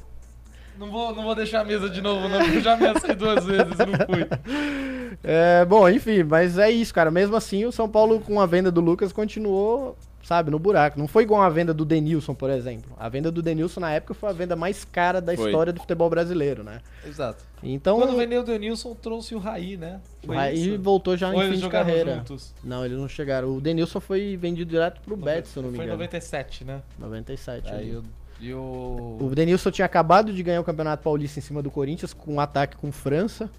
[0.80, 3.44] Não vou, não vou deixar a mesa de novo, não, porque eu já ameacei duas
[3.46, 4.28] vezes e não fui.
[5.24, 7.10] É, bom, enfim, mas é isso, cara.
[7.10, 11.00] Mesmo assim, o São Paulo, com a venda do Lucas, continuou, sabe, no buraco.
[11.00, 12.92] Não foi igual a venda do Denilson, por exemplo.
[12.98, 15.46] A venda do Denilson, na época, foi a venda mais cara da foi.
[15.46, 16.82] história do futebol brasileiro, né?
[17.06, 17.44] Exato.
[17.64, 20.00] Então, Quando vendeu o Denilson, trouxe o Raí, né?
[20.24, 20.82] Foi o Raí isso?
[20.82, 22.18] voltou já Ou em fim de carreira.
[22.18, 22.54] Juntos?
[22.64, 23.56] Não, eles não chegaram.
[23.56, 25.90] O Denilson foi vendido direto pro Betis, se eu não me engano.
[25.90, 26.82] Foi em 97, né?
[27.00, 27.74] 97.
[27.74, 28.04] Aí eu
[28.40, 29.18] e o...
[29.20, 32.40] o Denilson tinha acabado de ganhar o Campeonato Paulista em cima do Corinthians, com um
[32.40, 33.50] ataque com França.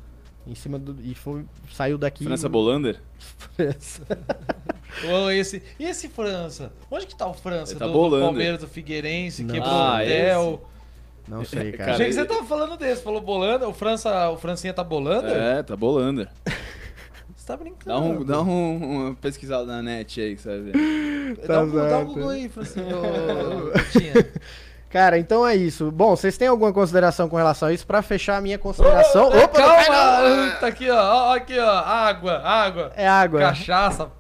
[0.47, 0.97] Em cima do.
[1.03, 2.25] E foi, saiu daqui.
[2.25, 2.99] França Bolander?
[3.55, 4.03] França.
[5.05, 6.73] oh, esse, e esse França?
[6.91, 7.77] Onde que tá o França?
[7.77, 9.55] Tá do, do, Palmeiras, do Figueirense, Não.
[9.55, 10.63] quebrou ah, o hotel.
[10.63, 11.31] Esse?
[11.31, 11.93] Não sei, cara.
[11.93, 13.03] Achei que você tava falando desse.
[13.03, 13.69] Falou Bolander.
[13.69, 15.37] O, França, o Francinha tá Bolander?
[15.37, 16.29] É, tá Bolander.
[17.37, 17.85] Você tá brincando.
[17.85, 21.37] Dá, um, dá um, uma pesquisada na net aí, que você vai ver.
[21.37, 22.87] Tá dá, um, dá um Google aí, Francinha.
[24.91, 25.91] Cara, então é isso.
[25.91, 27.87] Bom, vocês têm alguma consideração com relação a isso?
[27.87, 29.31] Pra fechar a minha consideração.
[29.31, 30.51] Oh, Opa, calma!
[30.59, 31.35] Tá aqui, ó.
[31.35, 31.71] Aqui, ó.
[31.71, 32.93] Água, água.
[32.97, 33.41] É água.
[33.41, 34.11] Cachaça.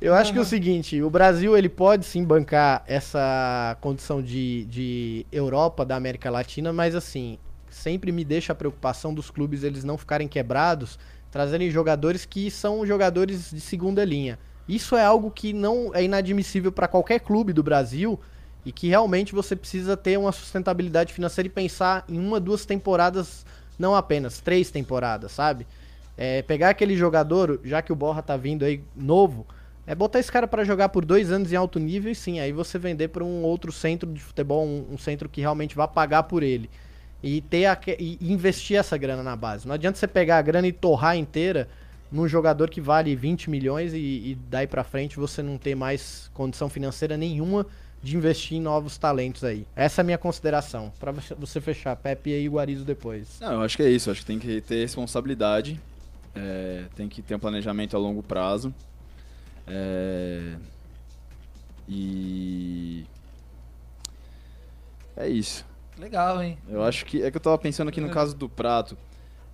[0.00, 4.64] Eu acho que é o seguinte, o Brasil ele pode sim bancar essa condição de,
[4.66, 7.38] de Europa da América Latina, mas assim,
[7.68, 10.98] sempre me deixa a preocupação dos clubes eles não ficarem quebrados,
[11.30, 14.38] trazerem jogadores que são jogadores de segunda linha.
[14.68, 18.18] Isso é algo que não é inadmissível para qualquer clube do Brasil
[18.64, 23.44] e que realmente você precisa ter uma sustentabilidade financeira e pensar em uma, duas temporadas,
[23.78, 25.66] não apenas, três temporadas, sabe?
[26.16, 29.46] É, pegar aquele jogador, já que o Borra tá vindo aí novo,
[29.86, 32.52] é botar esse cara para jogar por dois anos em alto nível e sim, aí
[32.52, 36.22] você vender para um outro centro de futebol, um, um, centro que realmente vai pagar
[36.24, 36.70] por ele.
[37.20, 39.66] E, ter a, e investir essa grana na base.
[39.66, 41.68] Não adianta você pegar a grana e torrar inteira
[42.10, 46.30] num jogador que vale 20 milhões e, e daí para frente você não ter mais
[46.34, 47.66] condição financeira nenhuma
[48.02, 49.64] de investir em novos talentos aí.
[49.76, 50.92] Essa é a minha consideração.
[50.98, 53.38] Pra você fechar, Pepe e Guarizo depois.
[53.40, 54.08] Não, eu acho que é isso.
[54.08, 55.80] Eu acho que tem que ter responsabilidade.
[56.34, 58.74] é, tem que ter um planejamento a longo prazo.
[59.68, 60.56] é,
[61.88, 63.04] e.
[65.16, 65.64] É isso.
[65.98, 66.58] Legal, hein?
[66.68, 67.22] Eu acho que.
[67.22, 68.96] É que eu tava pensando aqui no caso do Prato.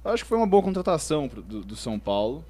[0.04, 2.44] Eu acho que foi uma boa contratação pro- do, do São Paulo.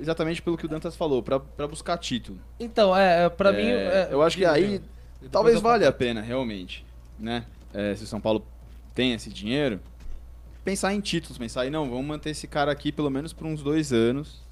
[0.00, 2.38] Exatamente pelo que o Dantas falou, pra, pra buscar título.
[2.60, 3.68] Então, é, é, pra É, mim.
[3.70, 4.80] é, eu acho que aí
[5.30, 6.84] talvez valha a pena, realmente.
[7.18, 7.44] Né?
[7.74, 8.44] É, se o São Paulo
[8.94, 9.80] tem esse dinheiro,
[10.64, 13.62] pensar em títulos, pensar em não, vamos manter esse cara aqui pelo menos por uns
[13.62, 14.42] dois anos.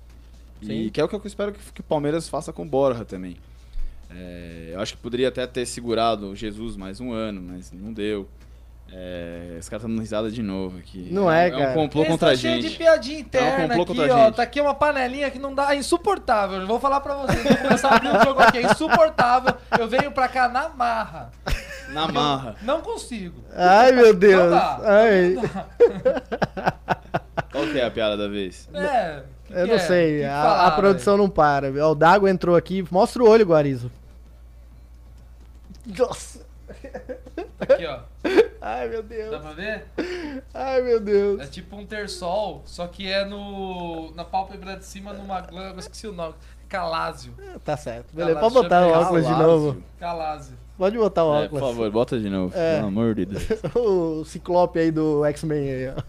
[0.60, 0.90] E Sim.
[0.90, 3.36] que é o que eu espero que, que o Palmeiras faça com o Borja também.
[4.10, 7.92] É, eu acho que poderia até ter segurado o Jesus mais um ano, mas não
[7.92, 8.28] deu.
[8.92, 11.08] É, os caras estão dando risada de novo aqui.
[11.10, 11.70] Não é, É cara.
[11.70, 12.70] um complô Eles contra a tá cheio gente.
[12.70, 14.24] de piadinha interna complô aqui, contra a ó.
[14.26, 14.34] gente.
[14.36, 16.66] Tá aqui uma panelinha que não dá, é insuportável.
[16.66, 19.54] Vou falar pra vocês, vou começar a abrir o jogo aqui, é insuportável.
[19.78, 21.30] Eu venho pra cá na marra.
[21.90, 22.56] Na marra.
[22.62, 23.42] Não consigo.
[23.54, 24.42] Ai, meu Deus.
[24.44, 24.80] Não dá.
[24.84, 26.74] Ai, Não dá.
[27.52, 28.68] Qual que é a piada da vez?
[28.74, 29.22] É.
[29.46, 29.78] que eu que não é?
[29.78, 30.18] sei.
[30.18, 31.72] Que A, falar, a produção não para.
[31.86, 32.84] Ó, O Dago entrou aqui.
[32.90, 33.90] Mostra o olho, Guarizo.
[35.86, 36.40] Nossa.
[37.60, 38.00] Aqui, ó.
[38.68, 39.40] Ai, meu Dá Deus.
[39.40, 39.84] pra ver?
[40.52, 41.40] Ai, meu Deus.
[41.40, 45.78] É tipo um terçol, só que é no na pálpebra de cima numa glândula, eu
[45.78, 46.34] esqueci o nome.
[46.68, 47.32] Calásio.
[47.64, 48.12] Tá certo.
[48.12, 49.82] Beleza, pode botar o óculos de novo.
[50.00, 50.56] Calásio.
[50.76, 51.60] Pode botar o É, óculos.
[51.62, 52.52] por favor, bota de novo.
[52.58, 52.76] É.
[52.78, 53.44] Pelo amor de Deus.
[53.76, 56.02] o ciclope aí do X-Men aí, ó.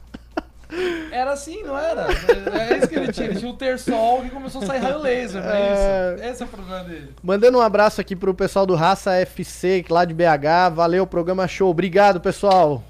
[1.11, 2.07] Era assim, não era?
[2.11, 3.27] É isso que ele tinha.
[3.27, 6.15] Ele tinha um terçol que começou a sair raio laser, não é É.
[6.15, 6.23] isso?
[6.25, 7.13] Esse é o problema dele.
[7.23, 10.69] Mandando um abraço aqui pro pessoal do Raça FC, lá de BH.
[10.73, 11.69] Valeu, programa show.
[11.69, 12.83] Obrigado, pessoal.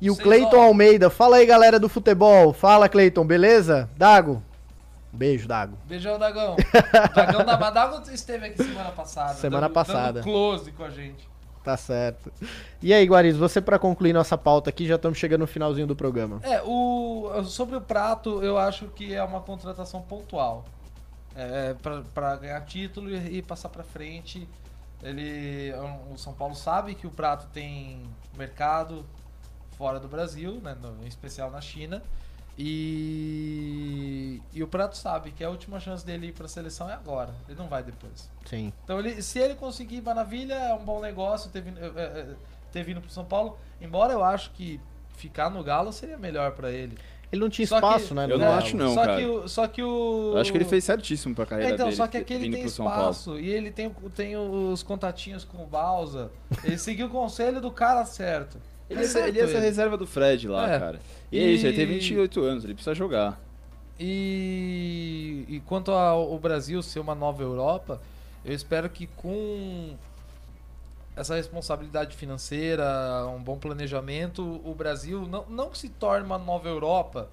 [0.00, 0.60] E o Cleiton.
[0.60, 1.08] Almeida.
[1.08, 2.52] Fala aí, galera do futebol.
[2.52, 3.88] Fala, Cleiton, beleza?
[3.96, 4.42] Dago.
[5.12, 5.76] Beijo, Dago.
[5.86, 6.56] Beijão, Dagão.
[7.14, 9.34] Dagão da Madago esteve aqui semana passada.
[9.34, 10.12] Semana dando- passada.
[10.14, 11.30] Dando close com a gente.
[11.64, 12.32] Tá certo.
[12.82, 15.94] E aí, Guariz, você pra concluir nossa pauta aqui, já estamos chegando no finalzinho do
[15.94, 16.40] programa.
[16.42, 20.64] É, o, sobre o prato, eu acho que é uma contratação pontual.
[21.36, 24.46] É, pra, pra ganhar título e, e passar pra frente.
[25.02, 25.72] Ele,
[26.12, 28.02] o São Paulo sabe que o prato tem
[28.36, 29.04] mercado
[29.78, 32.02] fora do Brasil, né, no- em especial na China.
[32.64, 37.34] E, e o prato sabe que a última chance dele ir pra seleção é agora.
[37.48, 38.30] Ele não vai depois.
[38.46, 38.72] Sim.
[38.84, 42.26] Então, ele, se ele conseguir maravilha, é um bom negócio ter vindo, é, é,
[42.72, 43.58] ter vindo pro São Paulo.
[43.80, 44.80] Embora eu acho que
[45.16, 46.96] ficar no Galo seria melhor pra ele.
[47.30, 48.24] Ele não tinha Só que- espaço, né?
[48.24, 48.58] Eu no não Galo.
[48.58, 49.16] acho, não, só cara.
[49.18, 50.32] Que o, só que o.
[50.34, 51.96] Eu acho que ele fez certíssimo pra carreira Então, dele.
[51.96, 56.30] só que aqui ele tem espaço e ele tem, tem os contatinhos com o Balsa.
[56.62, 58.58] Ele seguiu o conselho do cara certo.
[58.92, 59.66] Ele É ser, ele certo ia ser a ele.
[59.66, 60.78] reserva do Fred lá, É.
[60.78, 61.00] cara.
[61.30, 63.40] E, é E- isso, ele tem 28 anos, ele precisa jogar.
[63.98, 68.00] E, e quanto ao Brasil ser uma nova Europa,
[68.44, 69.96] eu espero que com
[71.14, 76.68] essa responsabilidade financeira, um bom planejamento, o Brasil não, não que se torne uma nova
[76.68, 77.28] Europa,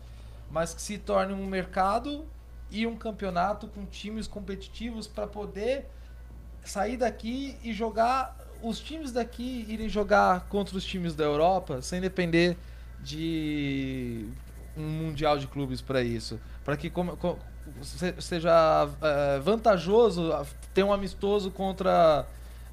[0.51, 2.25] mas que se torne um mercado
[2.69, 5.85] e um campeonato com times competitivos para poder
[6.63, 12.01] sair daqui e jogar os times daqui irem jogar contra os times da Europa sem
[12.01, 12.57] depender
[13.01, 14.25] de
[14.77, 16.91] um mundial de clubes para isso, para que
[18.19, 20.31] seja eh, vantajoso
[20.73, 22.25] ter um amistoso contra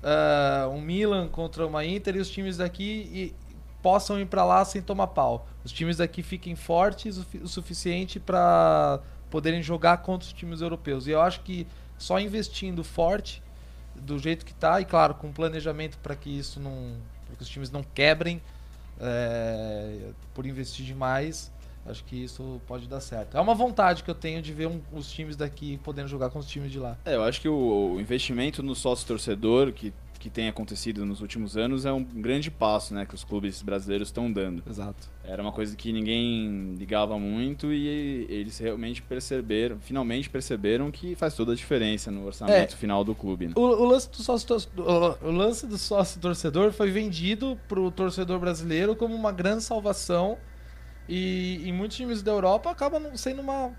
[0.03, 3.35] eh, um Milan, contra uma Inter e os times daqui e
[3.83, 5.47] possam ir para lá sem tomar pau.
[5.65, 11.07] Os times daqui fiquem fortes o suficiente para poderem jogar contra os times europeus.
[11.07, 11.67] E eu acho que
[11.99, 13.43] só investindo forte
[14.03, 16.95] do jeito que tá e claro com planejamento para que isso não
[17.37, 18.41] que os times não quebrem
[19.01, 21.53] é, por investir demais
[21.89, 23.37] acho que isso pode dar certo.
[23.37, 26.39] É uma vontade que eu tenho de ver um- os times daqui podendo jogar com
[26.41, 26.97] os times de lá.
[27.05, 31.21] É, eu acho que o, o investimento no sócio torcedor que, que tem acontecido nos
[31.21, 34.63] últimos anos é um grande passo, né, que os clubes brasileiros estão dando.
[34.69, 41.15] exato Era uma coisa que ninguém ligava muito e eles realmente perceberam, finalmente perceberam que
[41.15, 42.77] faz toda a diferença no orçamento É.
[42.77, 43.49] final do clube.
[43.49, 43.53] Né?
[43.57, 48.39] o, o lance do sócio o, o lance do sócio torcedor foi vendido pro torcedor
[48.39, 50.39] brasileiro como uma grande salvação
[51.09, 53.73] e em muitos times da Europa acaba sendo uma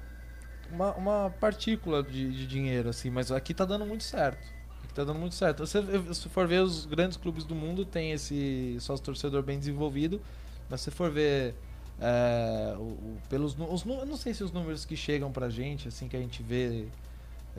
[0.72, 4.57] uma, uma partícula de, de dinheiro assim mas aqui tá dando muito certo
[4.98, 5.80] tá dando muito certo você
[6.14, 10.22] se for ver os grandes clubes do mundo tem esse sócio torcedor bem desenvolvido
[10.70, 11.56] mas se for ver
[12.00, 15.88] é, o- o- pelos os, eu não sei se os números que chegam pra gente
[15.88, 16.86] assim que a gente vê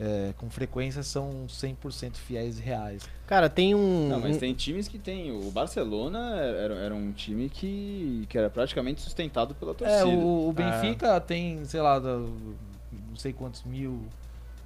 [0.01, 3.03] é, com frequência são 100% fiéis e reais.
[3.27, 4.07] Cara, tem um.
[4.07, 5.29] Não, mas um- tem times que tem.
[5.29, 9.99] O Barcelona era, era um time que, que era praticamente sustentado pela torcida.
[9.99, 13.99] É, o, o Benfica tem, sei lá, não sei quantos mil,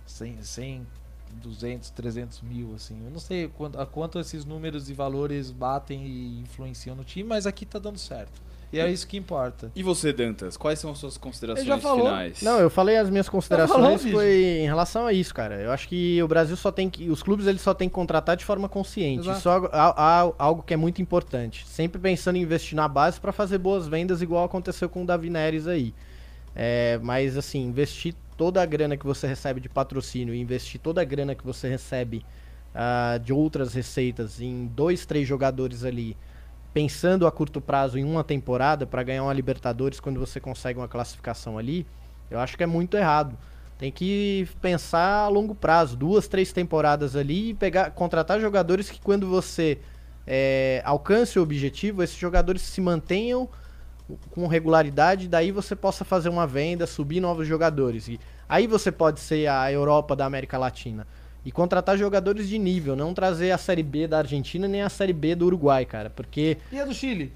[0.06, 0.88] 100, 100
[1.42, 2.98] 200, 300 mil, assim.
[3.04, 7.28] Eu não sei quanto, a quanto esses números e valores batem e influenciam no time,
[7.28, 8.42] mas aqui tá dando certo.
[8.72, 9.72] E é isso que importa.
[9.76, 12.06] E você, Dantas, quais são as suas considerações já falou.
[12.08, 12.42] finais?
[12.42, 14.16] Não, eu falei as minhas falou, considerações bicho.
[14.16, 15.62] foi em relação a isso, cara.
[15.62, 17.08] Eu acho que o Brasil só tem que.
[17.08, 19.20] Os clubes eles só tem que contratar de forma consciente.
[19.28, 19.38] Exato.
[19.38, 21.68] Isso é algo, a- a- algo que é muito importante.
[21.68, 25.30] Sempre pensando em investir na base pra fazer boas vendas, igual aconteceu com o Davi
[25.30, 25.94] Neres aí.
[26.56, 31.02] É, mas assim, investir toda a grana que você recebe de patrocínio e investir toda
[31.02, 32.26] a grana que você recebe
[32.74, 36.18] ah, de outras receitas em dois, três jogadores ali,
[36.74, 40.88] pensando a curto prazo em uma temporada para ganhar uma Libertadores quando você consegue uma
[40.88, 41.86] classificação ali,
[42.32, 43.38] eu acho que é muito errado.
[43.78, 49.00] Tem que pensar a longo prazo, duas, três temporadas ali e pegar, contratar jogadores que
[49.00, 49.80] quando você
[50.26, 53.50] é, alcance o objetivo, esses jogadores se mantenham
[54.32, 58.08] com regularidade, daí você possa fazer uma venda, subir novos jogadores.
[58.08, 61.08] E aí você pode ser a Europa da América Latina.
[61.46, 65.12] E contratar jogadores de nível, não trazer a Série B da Argentina nem a Série
[65.14, 66.10] B do Uruguai, cara.
[66.10, 67.34] Porque, E a do Chile?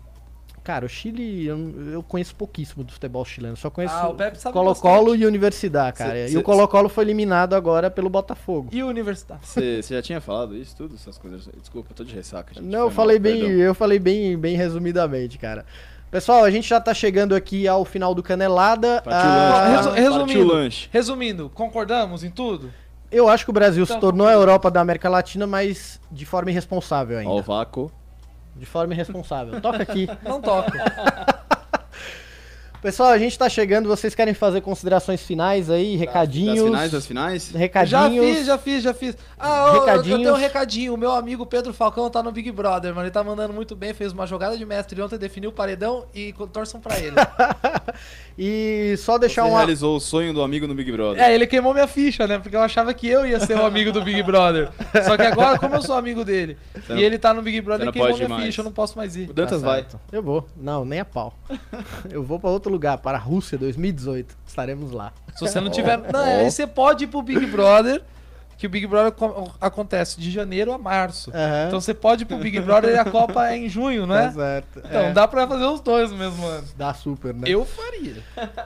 [0.63, 3.55] cara, o Chile, eu, eu conheço pouquíssimo do futebol chileno.
[3.55, 6.11] Só conheço Ah, Colo-Colo e Universidade, cara.
[6.13, 8.69] Cê- e cê- o Colo-Colo foi eliminado agora pelo Botafogo.
[8.71, 9.45] E o Universidade?
[9.47, 10.95] Você já tinha falado isso, tudo?
[10.95, 11.47] Essas coisas?
[11.59, 12.65] Desculpa, eu tô de ressaca, gente.
[12.65, 13.57] Não, eu falei mal, bem, perdão.
[13.59, 15.65] eu falei bem, bem resumidamente, cara.
[16.09, 19.03] Pessoal, a gente já tá chegando aqui ao final do Canelada.
[19.05, 20.53] Ah, resumindo.
[20.91, 22.71] Resumindo, concordamos em tudo?
[23.11, 26.25] eu acho que o Brasil Então, se tornou a Europa da América Latina, mas de
[26.25, 27.29] forma irresponsável ainda.
[27.29, 27.91] Ó o vácuo.
[28.55, 29.61] De forma irresponsável.
[29.61, 30.09] Toca aqui.
[30.23, 30.71] Não toca.
[32.81, 36.57] Pessoal, a gente tá chegando, vocês querem fazer considerações finais aí, recadinhos?
[36.59, 37.49] Das finais, das finais?
[37.51, 38.25] Já Recadinhos.
[38.37, 39.17] fiz, já fiz, já fiz.
[39.37, 40.93] Ah, ô, eu- eu tenho um recadinho.
[40.93, 43.05] O meu amigo Pedro Falcão tá no Big Brother, mano.
[43.07, 46.33] Ele tá mandando muito bem, fez uma jogada de mestre ontem, definiu o paredão e
[46.53, 47.15] torçam pra ele.
[48.39, 49.57] E só deixar Você uma.
[49.57, 51.23] realizou o sonho do amigo no Big Brother.
[51.23, 52.37] é, ele queimou minha ficha, né?
[52.37, 54.69] Porque eu achava que eu ia ser o amigo do Big Brother.
[55.03, 57.59] Só que agora, como eu sou amigo dele, Você e não- ele tá no Big
[57.61, 58.45] Brother, não queimou pode minha mais.
[58.45, 59.27] ficha, eu não posso mais ir.
[59.27, 59.87] O Dantas Tá vai.
[60.11, 60.47] Eu vou.
[60.55, 61.33] Não, nem a pau.
[62.11, 64.35] Eu vou pra outro lugar, para a Rússia 2018.
[64.45, 65.11] Estaremos lá.
[65.35, 65.97] Se você não tiver.
[66.11, 68.01] Não, aí você pode ir pro Big Brother,
[68.57, 71.29] que o Big Brother co- acontece de janeiro a março.
[71.31, 71.65] Aham.
[71.67, 74.27] Então você pode ir pro Big Brother e a Copa é em junho, não é?
[74.27, 74.79] Tá certo.
[74.79, 76.67] Então É, dá pra fazer os dois no mesmo ano.
[76.75, 77.41] Dá super, né?
[77.45, 78.15] Eu faria.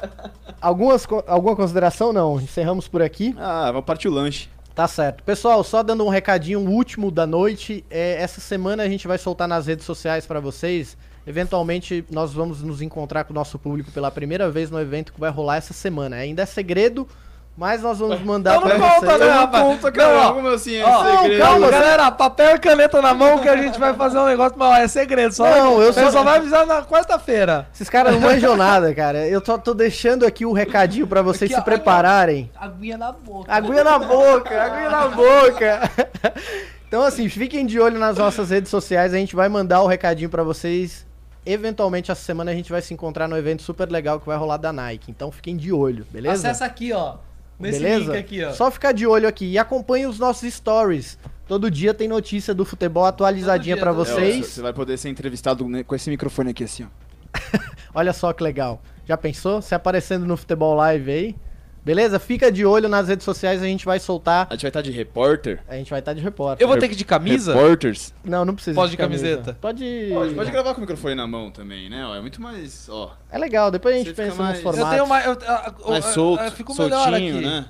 [0.62, 2.14] Algumas, alguma consideração?
[2.14, 2.39] Não.
[2.39, 3.36] Encerramos por aqui.
[3.38, 4.47] Ah, vamos partir o lanche.
[4.76, 5.24] Tá certo.
[5.24, 7.84] Pessoal, só dando um recadinho último da noite.
[7.89, 10.95] é, essa semana a gente vai soltar nas redes sociais pra vocês.
[11.26, 15.19] Eventualmente nós vamos nos encontrar com o nosso público pela primeira vez no evento que
[15.19, 16.15] vai rolar essa semana.
[16.15, 17.07] Ainda é segredo,
[17.55, 19.47] mas nós vamos mandar pra não conta, né?
[19.51, 20.34] Conta, Não, ó.
[20.34, 20.76] Como assim?
[20.78, 21.41] é Ó, segredo?
[21.41, 24.67] calma, galera, papel e caneta na mão que a gente vai fazer um negócio, mas
[24.69, 25.32] ó, é segredo.
[25.34, 27.67] Só, Não, eu só- só vai avisar na quarta-feira.
[27.74, 29.28] Esses caras não manjam nada, cara.
[29.28, 32.49] Eu só tô deixando aqui o recadinho pra vocês Aqui, se ó, prepararem.
[32.59, 33.53] Aguinha na boca.
[33.53, 35.91] Aguinha na boca, aguinha na boca.
[36.88, 39.13] Então, assim, fiquem de olho nas nossas redes sociais.
[39.13, 41.07] A gente vai mandar o recadinho pra vocês.
[41.45, 44.57] Eventualmente, essa semana a gente vai se encontrar no evento super legal que vai rolar
[44.57, 45.09] da Nike.
[45.09, 46.49] Então, fiquem de olho, beleza?
[46.49, 47.17] Acessa aqui, ó.
[47.59, 48.11] Nesse beleza?
[48.11, 48.51] link aqui, ó.
[48.53, 49.45] Só ficar de olho aqui.
[49.45, 51.17] E acompanhe os nossos stories.
[51.47, 54.45] Todo dia tem notícia do futebol atualizadinha dia, todo É, vocês.
[54.47, 56.87] Você vai poder ser entrevistado com esse microfone aqui assim, ó.
[57.93, 58.81] Olha só que legal.
[59.05, 59.61] Já pensou?
[59.61, 61.35] Se aparecendo no Futebol Live aí.
[61.84, 62.19] Beleza?
[62.19, 64.45] Fica de olho nas redes sociais, a gente vai soltar.
[64.49, 65.59] A gente vai estar de repórter.
[65.67, 66.63] A gente vai estar de repórter.
[66.63, 67.53] Eu vou ter que ir de camisa?
[67.55, 68.13] Reporters.
[68.23, 68.75] Não, não precisa.
[68.75, 69.57] Pode de camiseta?
[69.59, 70.09] Pode.
[70.13, 72.05] Pode, pode gravar com o microfone na mão também, né?
[72.15, 74.73] É muito mais, ó, É legal, depois a gente Você pensa mais- nos Eu Eu
[74.73, 74.91] formatos.
[74.95, 75.25] tenho mais.
[75.25, 77.45] Eu, eu- eu- mais solto, eu fico melhor soltinho, aqui.
[77.45, 77.65] né?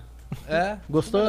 [0.49, 0.77] É.
[0.89, 1.21] Gostou?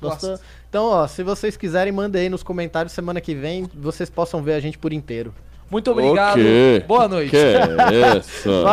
[0.00, 0.30] Gostou?
[0.30, 0.44] Gosto.
[0.68, 4.54] Então, ó, se vocês quiserem, mandem aí nos comentários semana que vem, vocês possam ver
[4.54, 5.34] a gente por inteiro.
[5.70, 6.34] Muito obrigado.
[6.38, 6.84] O quê?
[6.86, 7.30] Boa noite.
[7.30, 7.36] Que
[8.18, 8.50] isso?